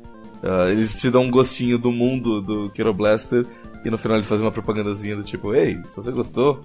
Uh, 0.44 0.68
eles 0.70 0.94
te 0.94 1.10
dão 1.10 1.24
um 1.24 1.32
gostinho 1.32 1.78
do 1.78 1.90
mundo 1.90 2.42
do 2.42 2.70
Kero 2.72 2.94
Blaster 2.94 3.46
e 3.86 3.90
no 3.90 3.98
final 3.98 4.18
eles 4.18 4.28
fazem 4.28 4.46
uma 4.46 4.52
propagandazinha 4.52 5.16
do 5.16 5.24
tipo, 5.24 5.56
ei, 5.56 5.78
se 5.90 5.96
você 5.96 6.12
gostou, 6.12 6.62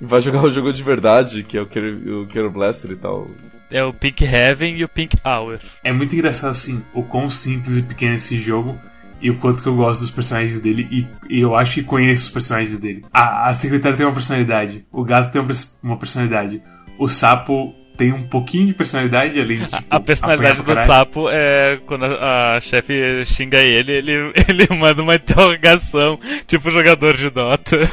vai 0.00 0.20
jogar 0.20 0.42
o 0.42 0.50
jogo 0.50 0.70
de 0.70 0.82
verdade, 0.82 1.42
que 1.42 1.56
é 1.56 1.62
o 1.62 1.66
Kero, 1.66 2.22
o 2.22 2.26
Kero 2.26 2.50
Blaster 2.50 2.90
e 2.90 2.96
tal. 2.96 3.26
É 3.70 3.82
o 3.82 3.92
Pink 3.92 4.22
Heaven 4.22 4.76
e 4.76 4.84
o 4.84 4.88
Pink 4.88 5.16
Hour. 5.24 5.60
É 5.82 5.90
muito 5.90 6.14
engraçado 6.14 6.50
assim, 6.50 6.82
o 6.92 7.02
quão 7.02 7.30
simples 7.30 7.78
e 7.78 7.82
pequeno 7.82 8.12
é 8.12 8.16
esse 8.16 8.38
jogo 8.38 8.78
e 9.18 9.30
o 9.30 9.38
quanto 9.38 9.62
que 9.62 9.68
eu 9.68 9.76
gosto 9.76 10.00
dos 10.00 10.10
personagens 10.10 10.60
dele 10.60 10.86
e, 10.90 11.36
e 11.38 11.40
eu 11.40 11.56
acho 11.56 11.76
que 11.76 11.84
conheço 11.84 12.24
os 12.24 12.28
personagens 12.28 12.78
dele. 12.78 13.02
A, 13.10 13.48
a 13.48 13.54
secretária 13.54 13.96
tem 13.96 14.04
uma 14.04 14.12
personalidade, 14.12 14.84
o 14.92 15.02
gato 15.04 15.32
tem 15.32 15.40
uma, 15.40 15.54
uma 15.82 15.96
personalidade, 15.96 16.60
o 16.98 17.08
sapo 17.08 17.74
tem 18.02 18.12
um 18.12 18.24
pouquinho 18.24 18.66
de 18.66 18.74
personalidade, 18.74 19.40
além 19.40 19.58
de. 19.58 19.66
Tipo, 19.66 19.84
a 19.88 20.00
personalidade 20.00 20.60
do 20.60 20.74
sapo 20.74 21.28
é 21.30 21.78
quando 21.86 22.04
a, 22.04 22.56
a 22.56 22.60
chefe 22.60 23.24
xinga 23.24 23.58
ele, 23.58 23.92
ele, 23.92 24.32
ele 24.48 24.66
manda 24.76 25.00
uma 25.00 25.14
interrogação, 25.14 26.18
tipo 26.48 26.68
jogador 26.68 27.16
de 27.16 27.30
Dota. 27.30 27.78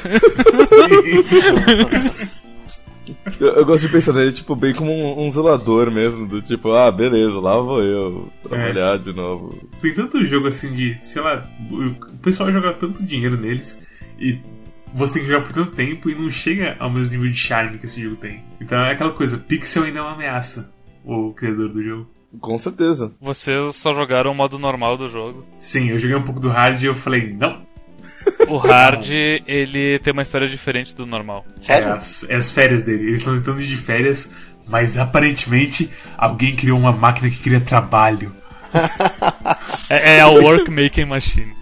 eu, 3.40 3.48
eu, 3.50 3.64
gosto 3.64 3.86
de 3.86 3.94
pensar 3.94 4.14
nele, 4.14 4.32
tipo, 4.32 4.56
bem 4.56 4.74
como 4.74 4.92
um, 4.92 5.28
um, 5.28 5.32
zelador 5.32 5.92
mesmo, 5.92 6.26
do 6.28 6.42
tipo, 6.42 6.72
ah, 6.72 6.92
beleza, 6.92 7.40
lá 7.40 7.60
vou 7.60 7.84
eu 7.84 8.32
trabalhar 8.42 8.96
é. 8.96 8.98
de 8.98 9.14
novo. 9.14 9.56
Tem 9.80 9.94
tanto 9.94 10.26
jogo 10.26 10.48
assim 10.48 10.74
de, 10.74 10.98
sei 11.02 11.22
lá, 11.22 11.48
o 11.70 12.18
pessoal 12.18 12.52
joga 12.52 12.74
tanto 12.74 13.04
dinheiro 13.04 13.38
neles 13.38 13.88
e 14.20 14.40
você 14.94 15.14
tem 15.14 15.24
que 15.24 15.30
jogar 15.30 15.46
por 15.46 15.54
tanto 15.54 15.72
tempo 15.72 16.10
e 16.10 16.16
não 16.16 16.30
chega 16.30 16.76
ao 16.80 16.90
mesmo 16.90 17.16
nível 17.16 17.30
de 17.30 17.38
charme 17.38 17.78
que 17.78 17.86
esse 17.86 18.02
jogo 18.02 18.16
tem. 18.16 18.44
Então 18.60 18.78
é 18.80 18.94
aquela 18.94 19.12
coisa, 19.12 19.38
pixel 19.38 19.84
ainda 19.84 20.00
é 20.00 20.02
uma 20.02 20.14
ameaça, 20.14 20.72
o 21.04 21.32
criador 21.34 21.70
do 21.70 21.84
jogo. 21.84 22.10
Com 22.40 22.58
certeza. 22.60 23.12
Vocês 23.20 23.76
só 23.76 23.94
jogaram 23.94 24.32
o 24.32 24.36
modo 24.36 24.60
normal 24.60 24.96
do 24.98 25.10
jogo? 25.10 25.46
Sim, 25.58 25.90
eu 25.90 25.98
joguei 25.98 26.16
um 26.16 26.22
pouco 26.22 26.40
do 26.40 26.50
hard 26.50 26.82
e 26.82 26.86
eu 26.86 26.94
falei, 26.94 27.34
não. 27.34 27.68
O 28.48 28.58
hard, 28.58 29.10
ele 29.10 29.98
tem 30.00 30.14
uma 30.14 30.22
história 30.22 30.48
diferente 30.48 30.96
do 30.96 31.06
normal. 31.06 31.46
Sério? 31.60 31.88
É 31.88 31.92
as, 31.92 32.26
é 32.30 32.36
as 32.36 32.52
férias 32.52 32.84
dele. 32.84 33.08
Eles 33.08 33.22
estão 33.22 33.36
tentando 33.36 33.62
ir 33.62 33.68
de 33.68 33.78
férias, 33.78 34.34
mas 34.68 34.98
aparentemente 34.98 35.90
alguém 36.18 36.56
criou 36.56 36.78
uma 36.78 36.92
máquina 36.92 37.30
que 37.30 37.40
cria 37.40 37.60
trabalho. 37.60 38.32
é, 39.90 40.18
é 40.18 40.22
a 40.22 40.28
Work 40.28 40.70
Making 40.70 41.06
Machine. 41.06 41.56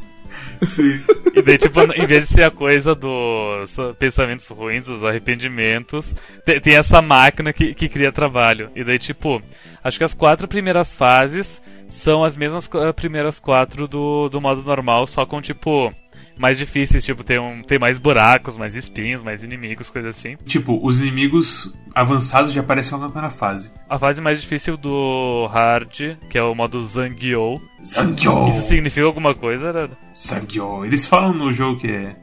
Sim. 0.63 1.01
E 1.37 1.41
daí, 1.43 1.57
tipo, 1.57 1.79
em 1.81 2.05
vez 2.07 2.27
de 2.27 2.33
ser 2.33 2.43
a 2.43 2.51
coisa 2.51 2.95
dos 2.95 3.77
pensamentos 3.99 4.47
ruins, 4.49 4.85
dos 4.85 5.03
arrependimentos, 5.03 6.15
tem, 6.43 6.59
tem 6.59 6.75
essa 6.75 6.99
máquina 6.99 7.53
que, 7.53 7.75
que 7.75 7.87
cria 7.87 8.11
trabalho. 8.11 8.71
E 8.75 8.83
daí, 8.83 8.97
tipo, 8.97 9.39
acho 9.83 9.99
que 9.99 10.03
as 10.03 10.15
quatro 10.15 10.47
primeiras 10.47 10.95
fases 10.95 11.61
são 11.87 12.23
as 12.23 12.35
mesmas 12.35 12.67
primeiras 12.95 13.39
quatro 13.39 13.87
do, 13.87 14.29
do 14.29 14.41
modo 14.41 14.63
normal, 14.63 15.05
só 15.05 15.27
com, 15.27 15.39
tipo, 15.39 15.93
mais 16.37 16.57
difíceis, 16.57 17.03
tipo, 17.03 17.23
tem, 17.23 17.39
um, 17.39 17.61
tem 17.61 17.79
mais 17.79 17.97
buracos, 17.97 18.57
mais 18.57 18.75
espinhos, 18.75 19.23
mais 19.23 19.43
inimigos, 19.43 19.89
coisa 19.89 20.09
assim. 20.09 20.35
Tipo, 20.45 20.79
os 20.83 21.01
inimigos 21.01 21.75
avançados 21.93 22.53
já 22.53 22.61
aparecem 22.61 22.97
na 22.97 23.05
primeira 23.05 23.29
fase. 23.29 23.71
A 23.89 23.97
fase 23.97 24.21
mais 24.21 24.41
difícil 24.41 24.77
do 24.77 25.47
hard, 25.47 26.17
que 26.29 26.37
é 26.37 26.43
o 26.43 26.53
modo 26.53 26.83
Zangyo. 26.83 27.61
Zangyo! 27.83 28.49
Isso 28.49 28.61
significa 28.61 29.05
alguma 29.05 29.33
coisa, 29.33 29.73
né? 29.73 29.89
Zangyo. 30.13 30.85
Eles 30.85 31.05
falam 31.05 31.33
no 31.33 31.51
jogo 31.51 31.79
que 31.79 31.91
é, 31.91 32.15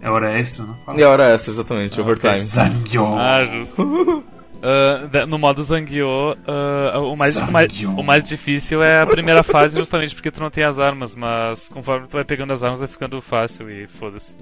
é 0.00 0.10
hora 0.10 0.38
extra, 0.38 0.64
não? 0.64 0.74
Fala. 0.80 1.00
É 1.00 1.04
hora 1.04 1.34
extra, 1.34 1.52
exatamente, 1.52 1.98
ah, 1.98 2.02
overtime. 2.02 2.38
Zangyo! 2.38 3.14
Ah, 3.16 3.44
justo. 3.44 4.24
Uh, 4.60 5.26
no 5.26 5.38
modo 5.38 5.62
Zangyo, 5.62 6.06
uh, 6.06 6.98
o, 7.00 7.16
mais, 7.16 7.36
o, 7.36 7.50
mais, 7.50 7.82
o 7.82 8.02
mais 8.02 8.22
difícil 8.22 8.82
é 8.82 9.00
a 9.00 9.06
primeira 9.06 9.42
fase, 9.42 9.78
justamente 9.78 10.14
porque 10.14 10.30
tu 10.30 10.40
não 10.40 10.50
tem 10.50 10.64
as 10.64 10.78
armas, 10.78 11.16
mas 11.16 11.68
conforme 11.68 12.06
tu 12.06 12.12
vai 12.12 12.24
pegando 12.24 12.52
as 12.52 12.62
armas 12.62 12.80
vai 12.80 12.88
ficando 12.88 13.22
fácil 13.22 13.70
e 13.70 13.86
foda-se. 13.86 14.36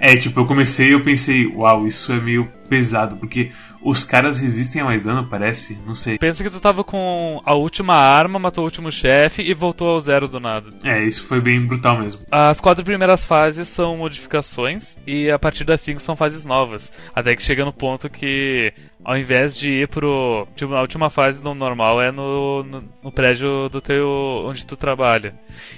É, 0.00 0.16
tipo, 0.16 0.40
eu 0.40 0.46
comecei 0.46 0.88
e 0.88 0.92
eu 0.92 1.02
pensei, 1.02 1.46
uau, 1.46 1.86
isso 1.86 2.10
é 2.12 2.20
meio 2.20 2.48
pesado, 2.68 3.16
porque 3.16 3.50
os 3.80 4.04
caras 4.04 4.38
resistem 4.38 4.82
a 4.82 4.84
mais 4.84 5.04
dano, 5.04 5.26
parece, 5.26 5.78
não 5.86 5.94
sei. 5.94 6.18
Pensa 6.18 6.42
que 6.42 6.50
tu 6.50 6.60
tava 6.60 6.82
com 6.84 7.40
a 7.44 7.54
última 7.54 7.94
arma, 7.94 8.38
matou 8.38 8.62
o 8.62 8.66
último 8.66 8.90
chefe 8.90 9.42
e 9.42 9.54
voltou 9.54 9.88
ao 9.88 10.00
zero 10.00 10.28
do 10.28 10.40
nada. 10.40 10.70
É, 10.84 11.02
isso 11.04 11.26
foi 11.26 11.40
bem 11.40 11.64
brutal 11.64 11.98
mesmo. 11.98 12.22
As 12.30 12.60
quatro 12.60 12.84
primeiras 12.84 13.24
fases 13.24 13.68
são 13.68 13.96
modificações 13.96 14.96
e 15.06 15.30
a 15.30 15.38
partir 15.38 15.64
das 15.64 15.80
cinco 15.80 16.00
são 16.00 16.16
fases 16.16 16.44
novas. 16.44 16.92
Até 17.14 17.34
que 17.34 17.42
chega 17.42 17.64
no 17.64 17.72
ponto 17.72 18.08
que 18.10 18.72
ao 19.04 19.16
invés 19.16 19.56
de 19.56 19.70
ir 19.70 19.88
pro. 19.88 20.46
Tipo, 20.54 20.74
a 20.74 20.80
última 20.80 21.08
fase 21.08 21.42
do 21.42 21.54
normal 21.54 22.02
é 22.02 22.10
no, 22.10 22.62
no, 22.62 22.84
no, 23.02 23.12
prédio 23.12 23.68
do 23.70 23.80
teu. 23.80 24.44
onde 24.46 24.66
tu 24.66 24.76
trabalha. 24.76 25.34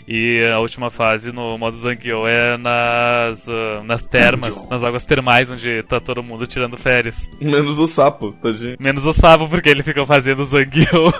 E 0.09 0.45
a 0.52 0.59
última 0.59 0.90
fase 0.90 1.30
no 1.30 1.57
modo 1.57 1.76
Zangyo 1.76 2.26
é 2.26 2.57
nas. 2.57 3.47
Uh, 3.47 3.85
nas 3.85 4.02
termas, 4.02 4.54
Zangyo. 4.54 4.71
nas 4.71 4.83
águas 4.83 5.04
termais, 5.04 5.49
onde 5.49 5.83
tá 5.85 6.00
todo 6.00 6.23
mundo 6.23 6.47
tirando 6.47 6.76
férias. 6.76 7.30
Menos 7.40 7.78
o 7.78 7.87
sapo, 7.90 8.32
tadinho. 8.32 8.76
Menos 8.78 9.04
o 9.04 9.12
sapo, 9.12 9.49
porque 9.49 9.68
ele 9.68 9.82
fica 9.82 10.04
fazendo 10.06 10.44
Zangyo. 10.44 11.12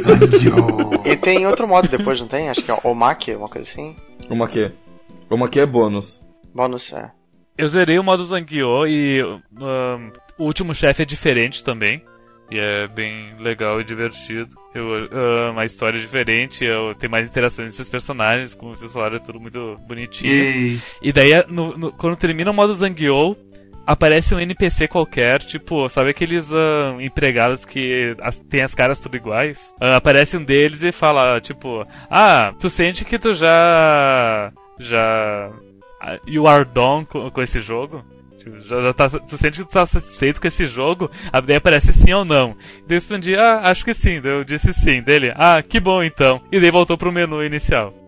Zangyo. 0.00 0.90
e 1.04 1.16
tem 1.16 1.46
outro 1.46 1.68
modo 1.68 1.88
depois, 1.88 2.20
não 2.20 2.28
tem? 2.28 2.48
Acho 2.48 2.62
que 2.62 2.70
é 2.70 2.78
Omake, 2.84 3.34
uma 3.34 3.48
coisa 3.48 3.68
assim. 3.68 3.96
Omake. 4.30 4.72
Omake 5.28 5.60
é 5.60 5.66
bônus. 5.66 6.20
Bônus, 6.54 6.92
é. 6.92 7.10
Eu 7.56 7.68
zerei 7.68 7.98
o 7.98 8.04
modo 8.04 8.24
Zangyo 8.24 8.86
e. 8.86 9.22
Uh, 9.22 10.12
o 10.38 10.44
último 10.44 10.74
chefe 10.74 11.02
é 11.02 11.04
diferente 11.04 11.62
também. 11.62 12.02
E 12.50 12.58
é 12.58 12.86
bem 12.86 13.34
legal 13.38 13.80
e 13.80 13.84
divertido. 13.84 14.54
Eu, 14.74 15.04
uh, 15.04 15.52
uma 15.52 15.64
história 15.64 15.98
diferente, 15.98 16.62
eu, 16.64 16.94
tem 16.94 17.08
mais 17.08 17.26
interações 17.26 17.70
entre 17.70 17.82
os 17.82 17.88
personagens, 17.88 18.54
como 18.54 18.76
vocês 18.76 18.92
falaram, 18.92 19.16
é 19.16 19.20
tudo 19.20 19.40
muito 19.40 19.78
bonitinho. 19.88 20.30
E, 20.30 20.80
e 21.00 21.12
daí, 21.12 21.32
no, 21.48 21.78
no, 21.78 21.92
quando 21.92 22.14
termina 22.14 22.50
o 22.50 22.54
modo 22.54 22.74
Zangyo, 22.74 23.38
aparece 23.86 24.34
um 24.34 24.40
NPC 24.40 24.88
qualquer, 24.88 25.40
tipo, 25.42 25.88
sabe 25.88 26.10
aqueles 26.10 26.50
uh, 26.50 27.00
empregados 27.00 27.64
que 27.64 28.16
as, 28.20 28.38
tem 28.38 28.62
as 28.62 28.74
caras 28.74 28.98
tudo 28.98 29.16
iguais? 29.16 29.74
Uh, 29.80 29.96
aparece 29.96 30.36
um 30.36 30.44
deles 30.44 30.82
e 30.82 30.92
fala, 30.92 31.40
tipo, 31.40 31.86
ah, 32.10 32.54
tu 32.58 32.68
sente 32.70 33.04
que 33.04 33.18
tu 33.18 33.32
já. 33.32 34.52
já. 34.78 35.50
You 36.26 36.48
are 36.48 36.64
done 36.64 37.06
com, 37.06 37.30
com 37.30 37.42
esse 37.42 37.60
jogo? 37.60 38.04
Tipo, 38.38 38.60
já, 38.60 38.82
já 38.82 38.92
tá, 38.92 39.08
tu 39.08 39.36
sente 39.36 39.58
que 39.60 39.68
tu 39.68 39.72
tá 39.72 39.86
satisfeito 39.86 40.40
com 40.40 40.48
esse 40.48 40.66
jogo, 40.66 41.08
a 41.32 41.38
ideia 41.38 41.58
aparece 41.58 41.92
sim 41.92 42.12
ou 42.12 42.24
não. 42.24 42.56
Daí 42.86 42.88
eu 42.90 42.94
respondi, 42.94 43.36
ah, 43.36 43.60
acho 43.64 43.84
que 43.84 43.94
sim. 43.94 44.20
Daí 44.20 44.32
eu 44.32 44.44
disse 44.44 44.72
sim. 44.72 45.00
Dele, 45.00 45.32
ah, 45.36 45.62
que 45.62 45.78
bom 45.78 46.02
então. 46.02 46.40
E 46.50 46.58
daí 46.58 46.70
voltou 46.70 46.98
pro 46.98 47.12
menu 47.12 47.44
inicial. 47.44 48.01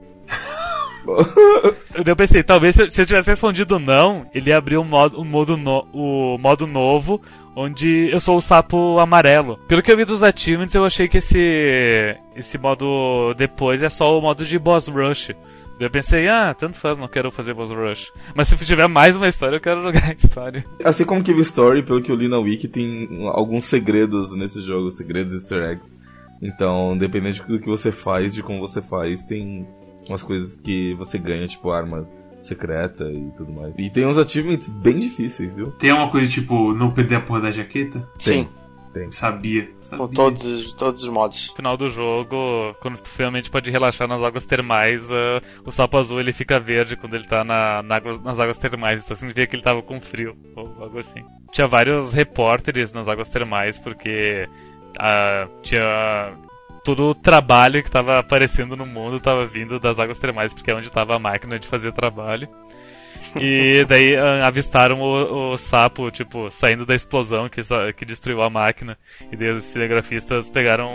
Eu 2.06 2.16
pensei, 2.16 2.42
talvez 2.42 2.74
se 2.74 3.00
eu 3.00 3.06
tivesse 3.06 3.30
respondido 3.30 3.78
não, 3.78 4.26
ele 4.34 4.52
abriu 4.52 4.80
o 4.80 4.84
modo, 4.84 5.20
o 5.20 5.24
modo, 5.24 5.56
no, 5.56 5.86
o 5.92 6.38
modo 6.38 6.66
novo, 6.66 7.20
onde 7.54 8.08
eu 8.10 8.20
sou 8.20 8.36
o 8.36 8.42
sapo 8.42 8.98
amarelo. 8.98 9.58
Pelo 9.68 9.82
que 9.82 9.92
eu 9.92 9.96
vi 9.96 10.04
dos 10.04 10.22
achievements, 10.22 10.74
eu 10.74 10.84
achei 10.84 11.06
que 11.08 11.18
esse, 11.18 12.16
esse 12.34 12.58
modo 12.58 13.34
depois 13.34 13.82
é 13.82 13.88
só 13.88 14.18
o 14.18 14.22
modo 14.22 14.44
de 14.44 14.58
boss 14.58 14.88
rush. 14.88 15.30
Eu 15.78 15.90
pensei, 15.90 16.28
ah, 16.28 16.54
tanto 16.54 16.76
faz, 16.76 16.98
não 16.98 17.08
quero 17.08 17.30
fazer 17.32 17.52
boss 17.52 17.70
rush. 17.70 18.12
Mas 18.34 18.48
se 18.48 18.64
tiver 18.64 18.86
mais 18.88 19.16
uma 19.16 19.28
história, 19.28 19.56
eu 19.56 19.60
quero 19.60 19.82
jogar 19.82 20.10
a 20.10 20.12
história. 20.12 20.64
Assim 20.84 21.04
como 21.04 21.24
Cave 21.24 21.40
Story, 21.40 21.82
pelo 21.82 22.02
que 22.02 22.10
eu 22.10 22.16
li 22.16 22.28
na 22.28 22.38
Wiki, 22.38 22.68
tem 22.68 23.28
alguns 23.28 23.64
segredos 23.64 24.36
nesse 24.36 24.62
jogo, 24.62 24.92
segredos 24.92 25.34
easter 25.34 25.62
eggs. 25.70 25.94
Então, 26.40 26.96
dependendo 26.96 27.42
do 27.44 27.58
que 27.58 27.66
você 27.66 27.90
faz, 27.90 28.34
de 28.34 28.42
como 28.42 28.60
você 28.60 28.82
faz, 28.82 29.24
tem 29.24 29.66
umas 30.08 30.22
coisas 30.22 30.58
que 30.60 30.94
você 30.94 31.18
ganha, 31.18 31.46
tipo 31.46 31.70
arma 31.70 32.06
secreta 32.42 33.04
e 33.04 33.30
tudo 33.36 33.52
mais. 33.52 33.74
E 33.78 33.90
tem 33.90 34.06
uns 34.06 34.18
achievements 34.18 34.68
bem 34.68 35.00
difíceis, 35.00 35.52
viu? 35.54 35.72
Tem 35.72 35.92
uma 35.92 36.10
coisa 36.10 36.30
tipo 36.30 36.74
não 36.74 36.90
perder 36.90 37.16
a 37.16 37.20
porra 37.20 37.42
da 37.42 37.50
jaqueta? 37.50 38.06
Sim. 38.18 38.44
Tem. 38.44 38.64
Tem. 38.94 39.10
Sabia, 39.10 39.68
sabia. 39.76 40.06
Com 40.06 40.12
todos, 40.14 40.72
todos 40.74 41.02
os 41.02 41.08
modos. 41.08 41.48
No 41.48 41.56
final 41.56 41.76
do 41.76 41.88
jogo, 41.88 42.76
quando 42.80 43.00
tu 43.00 43.08
finalmente 43.08 43.50
pode 43.50 43.68
relaxar 43.68 44.06
nas 44.06 44.22
águas 44.22 44.44
termais, 44.44 45.10
uh, 45.10 45.42
o 45.66 45.72
sapo 45.72 45.98
azul 45.98 46.20
ele 46.20 46.32
fica 46.32 46.60
verde 46.60 46.96
quando 46.96 47.14
ele 47.14 47.26
tá 47.26 47.42
na, 47.42 47.82
na 47.82 48.00
nas 48.22 48.38
águas 48.38 48.56
termais. 48.56 49.02
Então 49.02 49.16
significa 49.16 49.48
que 49.48 49.56
ele 49.56 49.64
tava 49.64 49.82
com 49.82 50.00
frio, 50.00 50.36
ou 50.54 50.76
algo 50.80 51.00
assim. 51.00 51.24
Tinha 51.50 51.66
vários 51.66 52.12
repórteres 52.12 52.92
nas 52.92 53.08
águas 53.08 53.28
termais, 53.28 53.80
porque 53.80 54.48
uh, 54.90 55.60
tinha 55.60 56.32
todo 56.84 57.04
o 57.04 57.14
trabalho 57.14 57.82
que 57.82 57.88
estava 57.88 58.18
aparecendo 58.18 58.76
no 58.76 58.84
mundo 58.84 59.16
estava 59.16 59.46
vindo 59.46 59.80
das 59.80 59.98
águas 59.98 60.18
termais, 60.18 60.52
porque 60.52 60.70
é 60.70 60.74
onde 60.74 60.86
estava 60.86 61.16
a 61.16 61.18
máquina 61.18 61.58
de 61.58 61.66
fazer 61.66 61.92
trabalho. 61.92 62.46
E 63.36 63.84
daí 63.88 64.14
ah, 64.16 64.46
avistaram 64.46 65.00
o, 65.00 65.52
o 65.52 65.58
sapo, 65.58 66.10
tipo, 66.10 66.50
saindo 66.50 66.84
da 66.84 66.94
explosão 66.94 67.48
que, 67.48 67.62
que 67.96 68.04
destruiu 68.04 68.42
a 68.42 68.50
máquina. 68.50 68.98
E 69.32 69.36
daí 69.36 69.50
os 69.50 69.64
cinegrafistas 69.64 70.50
pegaram 70.50 70.90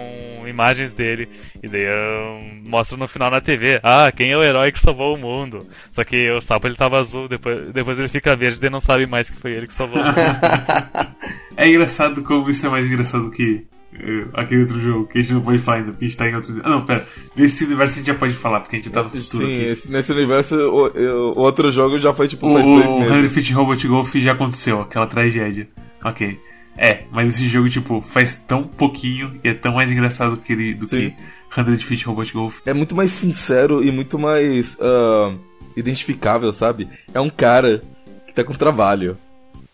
imagens 0.47 0.93
dele. 0.93 1.27
E 1.61 1.67
daí 1.67 1.87
ah, 1.87 2.39
mostram 2.63 2.99
no 2.99 3.07
final 3.07 3.31
na 3.31 3.41
TV. 3.41 3.79
Ah, 3.81 4.11
quem 4.15 4.31
é 4.31 4.37
o 4.37 4.43
herói 4.43 4.71
que 4.71 4.79
salvou 4.79 5.15
o 5.15 5.17
mundo? 5.17 5.67
Só 5.91 6.03
que 6.03 6.29
o 6.31 6.39
sapo 6.39 6.67
ele 6.67 6.75
tava 6.75 6.99
azul, 6.99 7.27
depois, 7.27 7.73
depois 7.73 7.97
ele 7.97 8.07
fica 8.07 8.35
verde 8.35 8.63
e 8.63 8.69
não 8.69 8.79
sabe 8.79 9.07
mais 9.07 9.29
que 9.29 9.37
foi 9.37 9.53
ele 9.53 9.65
que 9.65 9.73
salvou 9.73 9.99
o 9.99 10.05
mundo. 10.05 10.15
É 11.57 11.67
engraçado 11.67 12.23
como 12.23 12.49
isso 12.49 12.65
é 12.65 12.69
mais 12.69 12.85
engraçado 12.85 13.29
que 13.31 13.67
eh, 13.93 14.25
aquele 14.33 14.61
outro 14.61 14.79
jogo, 14.79 15.07
que 15.07 15.17
a 15.19 15.21
gente 15.21 15.33
não 15.33 15.41
pode 15.41 15.59
falar 15.59 15.77
ainda, 15.77 15.91
porque 15.91 16.05
a 16.05 16.07
gente 16.07 16.17
tá 16.17 16.29
em 16.29 16.35
outro. 16.35 16.59
Ah, 16.63 16.69
não, 16.69 16.85
pera. 16.85 17.05
Nesse 17.35 17.65
universo 17.65 17.93
a 17.95 17.97
gente 17.97 18.07
já 18.07 18.15
pode 18.15 18.33
falar, 18.33 18.59
porque 18.61 18.75
a 18.75 18.79
gente 18.79 18.91
tá 18.91 19.03
no 19.03 19.09
futuro 19.09 19.45
Sim, 19.45 19.51
aqui. 19.51 19.61
esse- 19.65 19.91
nesse 19.91 20.11
universo, 20.11 20.55
o, 20.55 20.87
o- 20.87 21.39
outro 21.39 21.69
jogo 21.71 21.97
já 21.97 22.13
foi 22.13 22.27
tipo 22.27 22.47
O, 22.47 22.53
o 22.55 22.99
meses. 22.99 23.13
100 23.13 23.29
Feet 23.29 23.51
Robot 23.53 23.87
Golf 23.87 24.15
já 24.15 24.31
aconteceu, 24.33 24.81
aquela 24.81 25.07
tragédia. 25.07 25.67
Ok. 26.03 26.39
É, 26.77 27.03
mas 27.11 27.35
esse 27.35 27.45
jogo, 27.45 27.67
tipo, 27.69 28.01
faz 28.01 28.35
tão 28.35 28.63
pouquinho 28.63 29.37
e 29.43 29.49
é 29.49 29.53
tão 29.53 29.73
mais 29.73 29.91
engraçado 29.91 30.37
que 30.37 30.53
ele, 30.53 30.73
do 30.73 30.87
Sim. 30.87 31.13
que 31.53 31.63
100 31.63 31.75
Feet 31.77 32.03
Robot 32.05 32.31
Golf. 32.33 32.59
É 32.65 32.73
muito 32.73 32.95
mais 32.95 33.09
sincero 33.11 33.83
e 33.83 33.91
muito 33.91 34.17
mais 34.17 34.77
ah, 34.79 35.33
identificável, 35.75 36.53
sabe? 36.53 36.87
É 37.13 37.19
um 37.19 37.29
cara 37.29 37.81
que 38.27 38.33
tá 38.33 38.43
com 38.43 38.53
trabalho. 38.53 39.17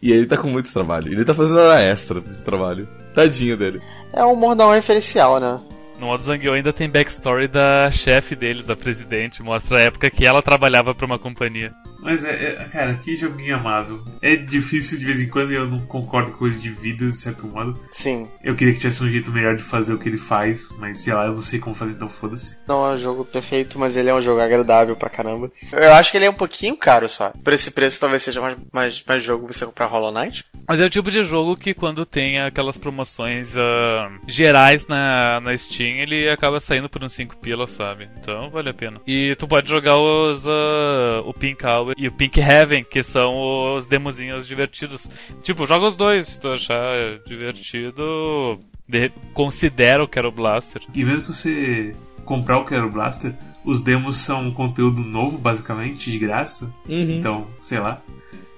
E 0.06 0.12
ele 0.12 0.28
tá 0.28 0.38
com 0.38 0.48
muito 0.48 0.72
trabalho. 0.72 1.12
Ele 1.12 1.26
tá 1.26 1.34
fazendo 1.34 1.58
hora 1.58 1.82
extra 1.82 2.22
desse 2.22 2.44
trabalho. 2.44 2.88
Tadinho 3.16 3.58
dele. 3.58 3.82
É 4.14 4.24
um 4.24 4.34
humor 4.34 4.56
não 4.56 4.72
referencial, 4.72 5.40
né? 5.40 5.60
No 6.00 6.06
modo 6.06 6.22
Zangiô 6.22 6.54
ainda 6.54 6.72
tem 6.72 6.88
backstory 6.88 7.48
da 7.48 7.90
chefe 7.90 8.36
deles, 8.36 8.68
da 8.68 8.76
presidente. 8.76 9.42
Mostra 9.42 9.80
a 9.80 9.82
época 9.82 10.12
que 10.12 10.24
ela 10.24 10.44
trabalhava 10.44 10.94
pra 10.94 11.08
uma 11.08 11.18
companhia. 11.18 11.74
Mas 12.06 12.24
é, 12.24 12.30
é- 12.30 12.70
cara, 12.72 12.94
que 12.94 13.16
joguinho 13.16 13.56
amável. 13.56 14.00
É 14.22 14.36
difícil 14.36 15.00
de 15.00 15.06
vez 15.06 15.20
em 15.20 15.28
quando 15.28 15.52
e 15.52 15.56
eu 15.56 15.68
não 15.68 15.80
concordo 15.88 16.32
com 16.32 16.38
coisa 16.38 16.60
de 16.60 16.70
vida, 16.70 17.08
de 17.08 17.18
certo 17.18 17.48
modo. 17.48 17.80
Sim. 17.92 18.30
Eu 18.44 18.56
queria 18.56 18.74
que 18.74 18.80
tivesse 18.80 19.04
um 19.04 19.10
jeito 19.10 19.32
melhor 19.32 19.56
de 19.56 19.64
fazer 19.64 19.92
o 19.92 19.98
que 19.98 20.08
ele 20.08 20.18
faz, 20.18 20.70
mas 20.78 21.00
sei 21.00 21.16
lá, 21.16 21.26
eu 21.26 21.34
não 21.34 21.42
sei 21.42 21.58
como 21.58 21.76
fazer, 21.76 21.94
então 21.94 22.08
foda-se. 22.08 22.60
Não 22.68 22.86
é 22.86 22.94
um 22.94 22.98
jogo 22.98 23.26
perfeito, 23.26 23.80
mas 23.80 23.96
ele 23.96 24.10
é 24.10 24.14
um 24.14 24.22
jogo 24.22 24.40
agradável 24.40 24.96
pra 24.96 25.10
caramba. 25.10 25.52
Eu 25.72 25.94
acho 25.94 26.12
que 26.12 26.18
ele 26.18 26.26
é 26.26 26.30
um 26.30 26.36
pouquinho 26.36 26.78
caro 26.78 27.10
só. 27.10 27.34
Por 27.44 27.54
esse 27.54 27.72
preço, 27.72 28.00
talvez 28.00 28.22
seja 28.22 28.40
mais, 28.40 28.56
mais, 28.72 29.04
mais 29.08 29.24
jogo 29.24 29.52
você 29.52 29.66
comprar 29.66 29.88
Hollow 29.88 30.12
Knight. 30.12 30.46
Mas 30.68 30.80
é 30.80 30.86
o 30.86 30.90
tipo 30.90 31.10
de 31.10 31.24
jogo 31.24 31.58
que 31.58 31.74
quando 31.74 32.06
tem 32.06 32.40
aquelas 32.40 32.78
promoções 32.78 33.56
ah, 33.58 34.12
gerais 34.28 34.88
na, 34.88 35.40
na 35.42 35.58
Steam, 35.58 35.98
ele 35.98 36.30
acaba 36.30 36.60
saindo 36.60 36.88
por 36.88 37.04
uns 37.04 37.14
5 37.14 37.38
pilas, 37.38 37.72
sabe? 37.72 38.08
Então 38.20 38.50
vale 38.52 38.70
a 38.70 38.74
pena. 38.74 39.02
E 39.08 39.36
tu 39.36 39.48
pode 39.48 39.70
jogar 39.70 39.98
os 39.98 40.46
ah, 40.48 41.22
o 41.26 41.34
Pink 41.34 41.66
Hour 41.66 41.95
e 41.98 42.08
o 42.08 42.12
Pink 42.12 42.40
Heaven, 42.40 42.84
que 42.84 43.02
são 43.04 43.76
os 43.76 43.86
demozinhos 43.86 44.46
divertidos. 44.48 45.10
Tipo, 45.44 45.66
joga 45.66 45.88
os 45.88 45.98
dois, 45.98 46.28
se 46.28 46.40
tu 46.40 46.48
achar 46.50 47.20
divertido, 47.26 48.60
de, 48.88 49.12
considera 49.34 50.04
o 50.04 50.08
Quero 50.08 50.32
Blaster. 50.32 50.82
E 50.94 51.04
mesmo 51.04 51.24
que 51.24 51.34
você 51.34 51.96
comprar 52.26 52.60
o 52.60 52.66
Quero 52.66 52.90
Blaster, 52.90 53.34
os 53.64 53.82
demos 53.82 54.18
são 54.18 54.52
conteúdo 54.52 55.02
novo, 55.02 55.38
basicamente, 55.38 56.12
de 56.12 56.20
graça. 56.20 56.72
Uhum. 56.88 57.18
Então, 57.18 57.48
sei 57.60 57.80
lá, 57.80 58.02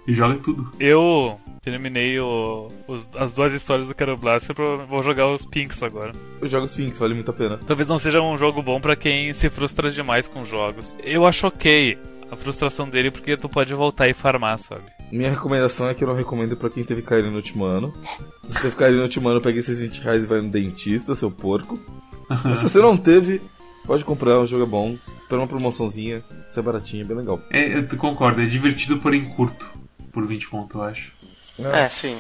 joga 0.08 0.38
tudo. 0.38 0.72
Eu 0.80 1.40
terminei 1.62 2.18
o- 2.20 2.70
os- 2.88 3.10
as 3.16 3.34
duas 3.34 3.54
histórias 3.54 3.88
do 3.90 3.96
Quero 3.96 4.16
Blaster, 4.18 4.56
pro- 4.56 4.86
vou 4.86 5.04
jogar 5.04 5.28
os 5.28 5.46
Pinks 5.46 5.84
agora. 5.84 6.12
Os 6.42 6.50
jogos 6.50 6.74
Pinks 6.74 6.98
vale 6.98 7.14
muito 7.14 7.30
a 7.30 7.34
pena. 7.34 7.58
Talvez 7.68 7.88
não 7.88 8.00
seja 8.00 8.22
um 8.22 8.38
jogo 8.38 8.62
bom 8.62 8.80
pra 8.80 8.96
quem 8.96 9.32
se 9.34 9.50
frustra 9.50 9.90
demais 9.90 10.28
com 10.28 10.46
jogos. 10.46 10.98
Eu 11.04 11.26
acho 11.26 11.48
ok 11.48 11.98
a 12.32 12.36
frustração 12.36 12.90
dele 12.90 13.12
porque 13.12 13.38
tu 13.38 13.48
pode 13.48 13.74
voltar 13.74 14.08
e 14.08 14.14
farmar, 14.14 14.58
sabe? 14.58 14.84
Minha 15.12 15.32
recomendação 15.32 15.88
é 15.88 15.94
que 15.94 16.04
eu 16.04 16.08
não 16.08 16.16
recomendo 16.16 16.58
pra 16.58 16.70
quem 16.70 16.84
teve 16.84 17.02
Kyrie 17.02 17.30
no 17.30 17.38
último 17.38 17.66
ano. 17.66 17.94
Se 18.50 18.62
você 18.62 18.70
ficar 18.72 18.92
no 18.92 19.02
último 19.02 19.30
ano, 19.30 19.42
pegue 19.42 19.60
esses 19.60 19.80
20 19.80 20.02
reais 20.02 20.24
e 20.24 20.26
vai 20.26 20.42
no 20.42 20.50
dentista, 20.50 21.16
seu 21.16 21.32
porco. 21.32 21.80
Mas 22.44 22.60
se 22.60 22.64
você 22.70 22.80
não 22.80 22.98
teve, 22.98 23.42
pode 23.86 24.04
comprar, 24.04 24.40
o 24.40 24.48
jogo 24.48 24.64
é 24.64 24.68
bom. 24.68 24.98
Espera 25.22 25.42
uma 25.42 25.48
promoçãozinha, 25.48 26.18
isso 26.50 26.60
é 26.60 26.62
baratinho, 26.62 27.04
é 27.04 27.06
bem 27.06 27.18
legal. 27.18 27.40
É, 27.50 27.78
eu 27.78 27.88
concordo, 27.98 28.42
é 28.42 28.46
divertido, 28.46 28.98
porém 28.98 29.26
curto. 29.26 29.70
Por 30.12 30.26
20 30.26 30.50
conto, 30.50 30.78
eu 30.78 30.84
acho. 30.84 31.14
É, 31.60 31.88
sim. 31.90 32.18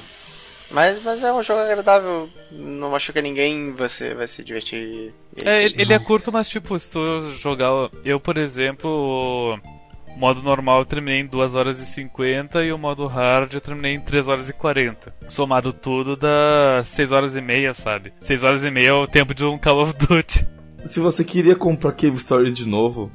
Mas, 0.69 1.01
mas 1.03 1.23
é 1.23 1.31
um 1.31 1.41
jogo 1.41 1.61
agradável. 1.61 2.29
Não 2.51 2.91
machuca 2.91 3.21
ninguém, 3.21 3.71
você 3.71 4.13
vai 4.13 4.27
se 4.27 4.43
divertir. 4.43 5.13
É, 5.37 5.63
ele, 5.63 5.81
ele 5.81 5.93
é 5.93 5.99
curto, 5.99 6.31
mas 6.31 6.47
tipo, 6.47 6.77
se 6.77 6.91
tu 6.91 7.21
jogar. 7.37 7.89
Eu, 8.03 8.19
por 8.19 8.37
exemplo, 8.37 9.57
modo 10.17 10.41
normal 10.41 10.79
eu 10.79 10.85
terminei 10.85 11.21
em 11.21 11.27
2 11.27 11.55
horas 11.55 11.79
e 11.79 11.85
50 11.85 12.63
e 12.63 12.71
o 12.71 12.77
modo 12.77 13.07
hard 13.07 13.53
eu 13.53 13.61
terminei 13.61 13.93
em 13.93 13.99
3 13.99 14.27
horas 14.27 14.49
e 14.49 14.53
40. 14.53 15.13
Somado 15.29 15.71
tudo 15.71 16.15
dá 16.15 16.81
6 16.83 17.11
horas 17.11 17.35
e 17.35 17.41
meia, 17.41 17.73
sabe? 17.73 18.13
6 18.21 18.43
horas 18.43 18.63
e 18.65 18.71
meia 18.71 18.89
é 18.89 18.93
o 18.93 19.07
tempo 19.07 19.33
de 19.33 19.45
um 19.45 19.57
Call 19.57 19.81
of 19.81 19.93
Duty. 19.97 20.47
Se 20.87 20.99
você 20.99 21.23
queria 21.23 21.55
comprar 21.55 21.91
Cave 21.93 22.15
Story 22.15 22.51
de 22.51 22.67
novo, 22.67 23.11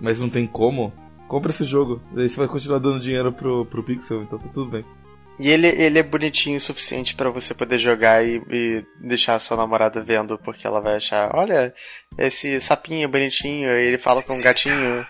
mas 0.00 0.18
não 0.20 0.30
tem 0.30 0.46
como, 0.46 0.92
compra 1.28 1.50
esse 1.50 1.64
jogo. 1.64 2.00
Daí 2.12 2.28
você 2.28 2.36
vai 2.36 2.48
continuar 2.48 2.78
dando 2.78 3.00
dinheiro 3.00 3.32
pro, 3.32 3.64
pro 3.66 3.82
Pixel, 3.82 4.22
então 4.22 4.38
tá 4.38 4.48
tudo 4.52 4.70
bem. 4.70 4.84
E 5.40 5.48
ele, 5.50 5.68
ele 5.68 5.98
é 5.98 6.02
bonitinho 6.02 6.58
o 6.58 6.60
suficiente 6.60 7.14
pra 7.14 7.30
você 7.30 7.54
poder 7.54 7.78
jogar 7.78 8.22
e, 8.22 8.42
e 8.50 8.84
deixar 9.00 9.36
a 9.36 9.40
sua 9.40 9.56
namorada 9.56 10.02
vendo, 10.02 10.36
porque 10.38 10.66
ela 10.66 10.80
vai 10.82 10.96
achar, 10.96 11.30
olha, 11.34 11.72
esse 12.18 12.60
sapinho 12.60 13.04
é 13.04 13.08
bonitinho, 13.08 13.70
e 13.70 13.86
ele 13.86 13.96
fala 13.98 14.22
com 14.22 14.34
um 14.34 14.42
gatinho. 14.42 15.06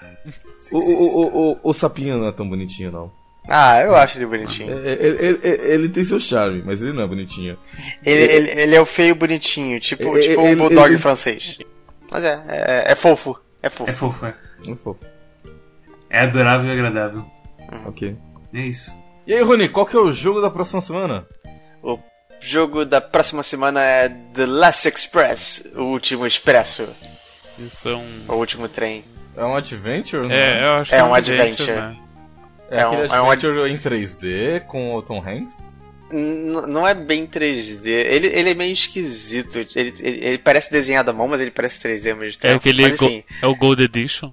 O, 0.70 0.78
o, 0.78 1.04
o, 1.04 1.52
o, 1.52 1.58
o 1.64 1.72
sapinho 1.72 2.16
não 2.18 2.28
é 2.28 2.32
tão 2.32 2.48
bonitinho, 2.48 2.92
não. 2.92 3.12
Ah, 3.48 3.80
eu 3.80 3.96
acho 3.96 4.18
ele 4.18 4.26
bonitinho. 4.26 4.72
É- 4.86 4.92
é- 4.92 5.06
Ele, 5.06 5.18
ele- 5.42 5.72
ele 5.74 5.88
tem 5.88 6.04
seu 6.04 6.20
charme, 6.20 6.62
mas 6.64 6.80
ele 6.80 6.92
não 6.92 7.02
é 7.02 7.06
bonitinho. 7.08 7.58
Ele, 8.06 8.22
ele, 8.32 8.50
ele 8.60 8.74
é 8.76 8.80
o 8.80 8.86
feio 8.86 9.14
bonitinho, 9.16 9.80
tipo, 9.80 10.16
Ele- 10.16 10.28
tipo 10.28 10.42
um 10.42 10.46
ele- 10.46 10.56
bulldog 10.56 10.86
ele- 10.90 10.98
francês. 10.98 11.58
Mas 12.10 12.22
é, 12.22 12.44
é, 12.48 12.92
é 12.92 12.94
fofo. 12.94 13.36
É 13.62 13.68
fofo. 13.70 13.90
É 13.90 13.94
fofo, 13.94 14.26
é. 14.26 14.34
Muito 14.66 14.82
fofo. 14.82 15.00
É 16.08 16.20
adorável 16.20 16.68
e 16.68 16.72
agradável. 16.72 17.24
Ok. 17.86 18.16
É 18.54 18.60
isso. 18.60 18.92
E 19.30 19.34
aí, 19.34 19.42
Rony, 19.44 19.68
qual 19.68 19.86
que 19.86 19.94
é 19.96 20.00
o 20.00 20.10
jogo 20.10 20.40
da 20.40 20.50
próxima 20.50 20.80
semana? 20.80 21.24
O 21.84 22.00
jogo 22.40 22.84
da 22.84 23.00
próxima 23.00 23.44
semana 23.44 23.80
é 23.80 24.08
The 24.34 24.44
Last 24.44 24.88
Express, 24.88 25.70
o 25.76 25.82
último 25.82 26.26
expresso, 26.26 26.88
Isso 27.56 27.88
é 27.88 27.94
um. 27.94 28.24
o 28.26 28.32
último 28.34 28.68
trem. 28.68 29.04
É 29.36 29.44
um 29.44 29.54
adventure? 29.54 30.26
não 30.26 30.34
É, 30.34 30.64
eu 30.64 30.70
acho 30.80 30.92
É 30.92 30.98
que 30.98 31.04
um 31.04 31.14
adventure. 31.14 31.70
né? 31.72 31.96
É, 32.72 32.78
é 32.78 32.82
aquele 32.82 33.02
um- 33.08 33.14
é 33.14 33.22
um 33.22 33.30
adventure 33.30 33.70
em 33.72 33.78
3D 33.78 34.60
com 34.66 34.96
o 34.96 35.02
Tom 35.02 35.22
Hanks? 35.24 35.76
N- 36.10 36.66
não 36.66 36.84
é 36.84 36.92
bem 36.92 37.24
3D. 37.24 37.86
Ele, 37.88 38.26
ele 38.26 38.50
é 38.50 38.54
meio 38.54 38.72
esquisito. 38.72 39.60
Ele, 39.76 39.94
ele, 40.00 40.26
ele 40.26 40.38
parece 40.38 40.72
desenhado 40.72 41.08
à 41.08 41.12
mão, 41.12 41.28
mas 41.28 41.40
ele 41.40 41.52
parece 41.52 41.78
3D 41.80 42.10
ao 42.10 42.16
mesmo 42.16 42.40
tempo. 42.40 42.52
É 42.54 42.56
aquele. 42.56 42.82
Mas, 42.82 42.96
go- 42.96 43.04
enfim, 43.06 43.22
é 43.40 43.46
o 43.46 43.54
Gold 43.54 43.80
Edition? 43.80 44.32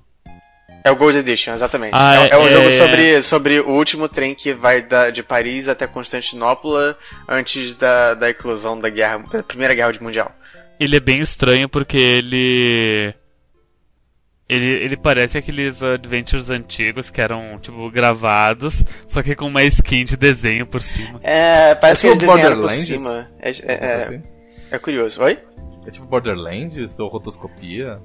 É 0.88 0.92
o 0.92 0.96
Gold 0.96 1.18
Edition, 1.18 1.54
exatamente. 1.54 1.92
Ah, 1.94 2.16
é, 2.26 2.30
é 2.32 2.38
um 2.38 2.48
é- 2.48 2.52
jogo 2.52 2.68
é- 2.68 2.72
sobre, 2.72 3.22
sobre 3.22 3.60
o 3.60 3.70
último 3.72 4.08
trem 4.10 4.34
que 4.34 4.54
vai 4.54 4.82
da, 4.82 5.10
de 5.10 5.22
Paris 5.24 5.68
até 5.68 5.86
Constantinopla 5.86 6.98
antes 7.28 7.76
da, 7.76 8.14
da 8.14 8.30
eclosão 8.30 8.80
da 8.80 8.90
guerra, 8.90 9.20
da 9.32 9.44
Primeira 9.44 9.74
Guerra 9.74 9.94
Mundial. 10.02 10.32
Ele 10.80 10.96
é 10.96 11.00
bem 11.00 11.20
estranho 11.20 11.68
porque 11.68 11.98
ele. 11.98 13.14
Ele, 14.50 14.66
ele 14.66 14.96
parece 14.96 15.38
aqueles 15.38 15.84
adventures 15.84 16.50
antigos 16.50 17.12
que 17.12 17.20
eram, 17.20 17.58
tipo, 17.60 17.92
gravados, 17.92 18.82
só 19.06 19.22
que 19.22 19.36
com 19.36 19.48
uma 19.48 19.62
skin 19.66 20.06
de 20.06 20.16
desenho 20.16 20.66
por 20.66 20.82
cima. 20.82 21.20
É, 21.22 21.76
parece 21.76 22.02
que 22.02 22.08
É 22.08 22.10
eles 22.12 22.20
tipo 22.20 22.32
desenharam 22.32 22.56
por 22.56 22.62
Borderlands? 22.70 22.88
cima. 22.88 23.28
É, 23.42 23.50
é, 23.50 24.04
Assim? 24.04 24.22
é, 24.72 24.76
é 24.76 24.80
curioso. 24.80 25.22
Oi? 25.22 25.38
É 25.86 25.92
tipo 25.92 26.06
Borderlands 26.06 26.98
ou 26.98 27.10
rotoscopia? 27.10 28.00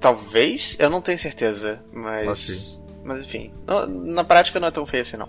Talvez? 0.00 0.76
Eu 0.78 0.88
não 0.90 1.00
tenho 1.00 1.18
certeza, 1.18 1.82
mas. 1.92 2.80
Mas 3.04 3.24
enfim. 3.24 3.52
no- 3.66 3.86
na 4.12 4.24
prática 4.24 4.60
não 4.60 4.68
é 4.68 4.70
tão 4.70 4.84
feio 4.86 5.02
assim, 5.02 5.16
não. 5.16 5.28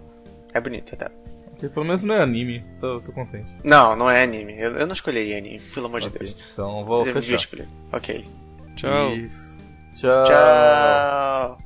É 0.53 0.59
bonito 0.59 0.93
até. 0.93 1.07
Ok, 1.53 1.69
pelo 1.69 1.85
menos 1.85 2.03
não 2.03 2.15
é 2.15 2.21
anime, 2.21 2.63
tô, 2.79 2.99
tô 3.01 3.11
contente. 3.11 3.47
Não, 3.63 3.95
não 3.95 4.09
é 4.09 4.23
anime. 4.23 4.53
Eu, 4.57 4.77
eu 4.77 4.85
não 4.87 4.93
escolheria 4.93 5.37
anime, 5.37 5.59
pelo 5.73 5.87
amor 5.87 6.01
de 6.01 6.07
Ok, 6.07 6.19
Deus. 6.19 6.35
Então 6.53 6.83
vou 6.85 7.03
Você 7.05 7.13
fechar. 7.13 7.35
escolher. 7.35 7.67
Ok. 7.91 8.25
Tchau. 8.75 9.11
E- 9.15 9.29
Tchau. 9.95 10.23
Tchau. 10.25 11.57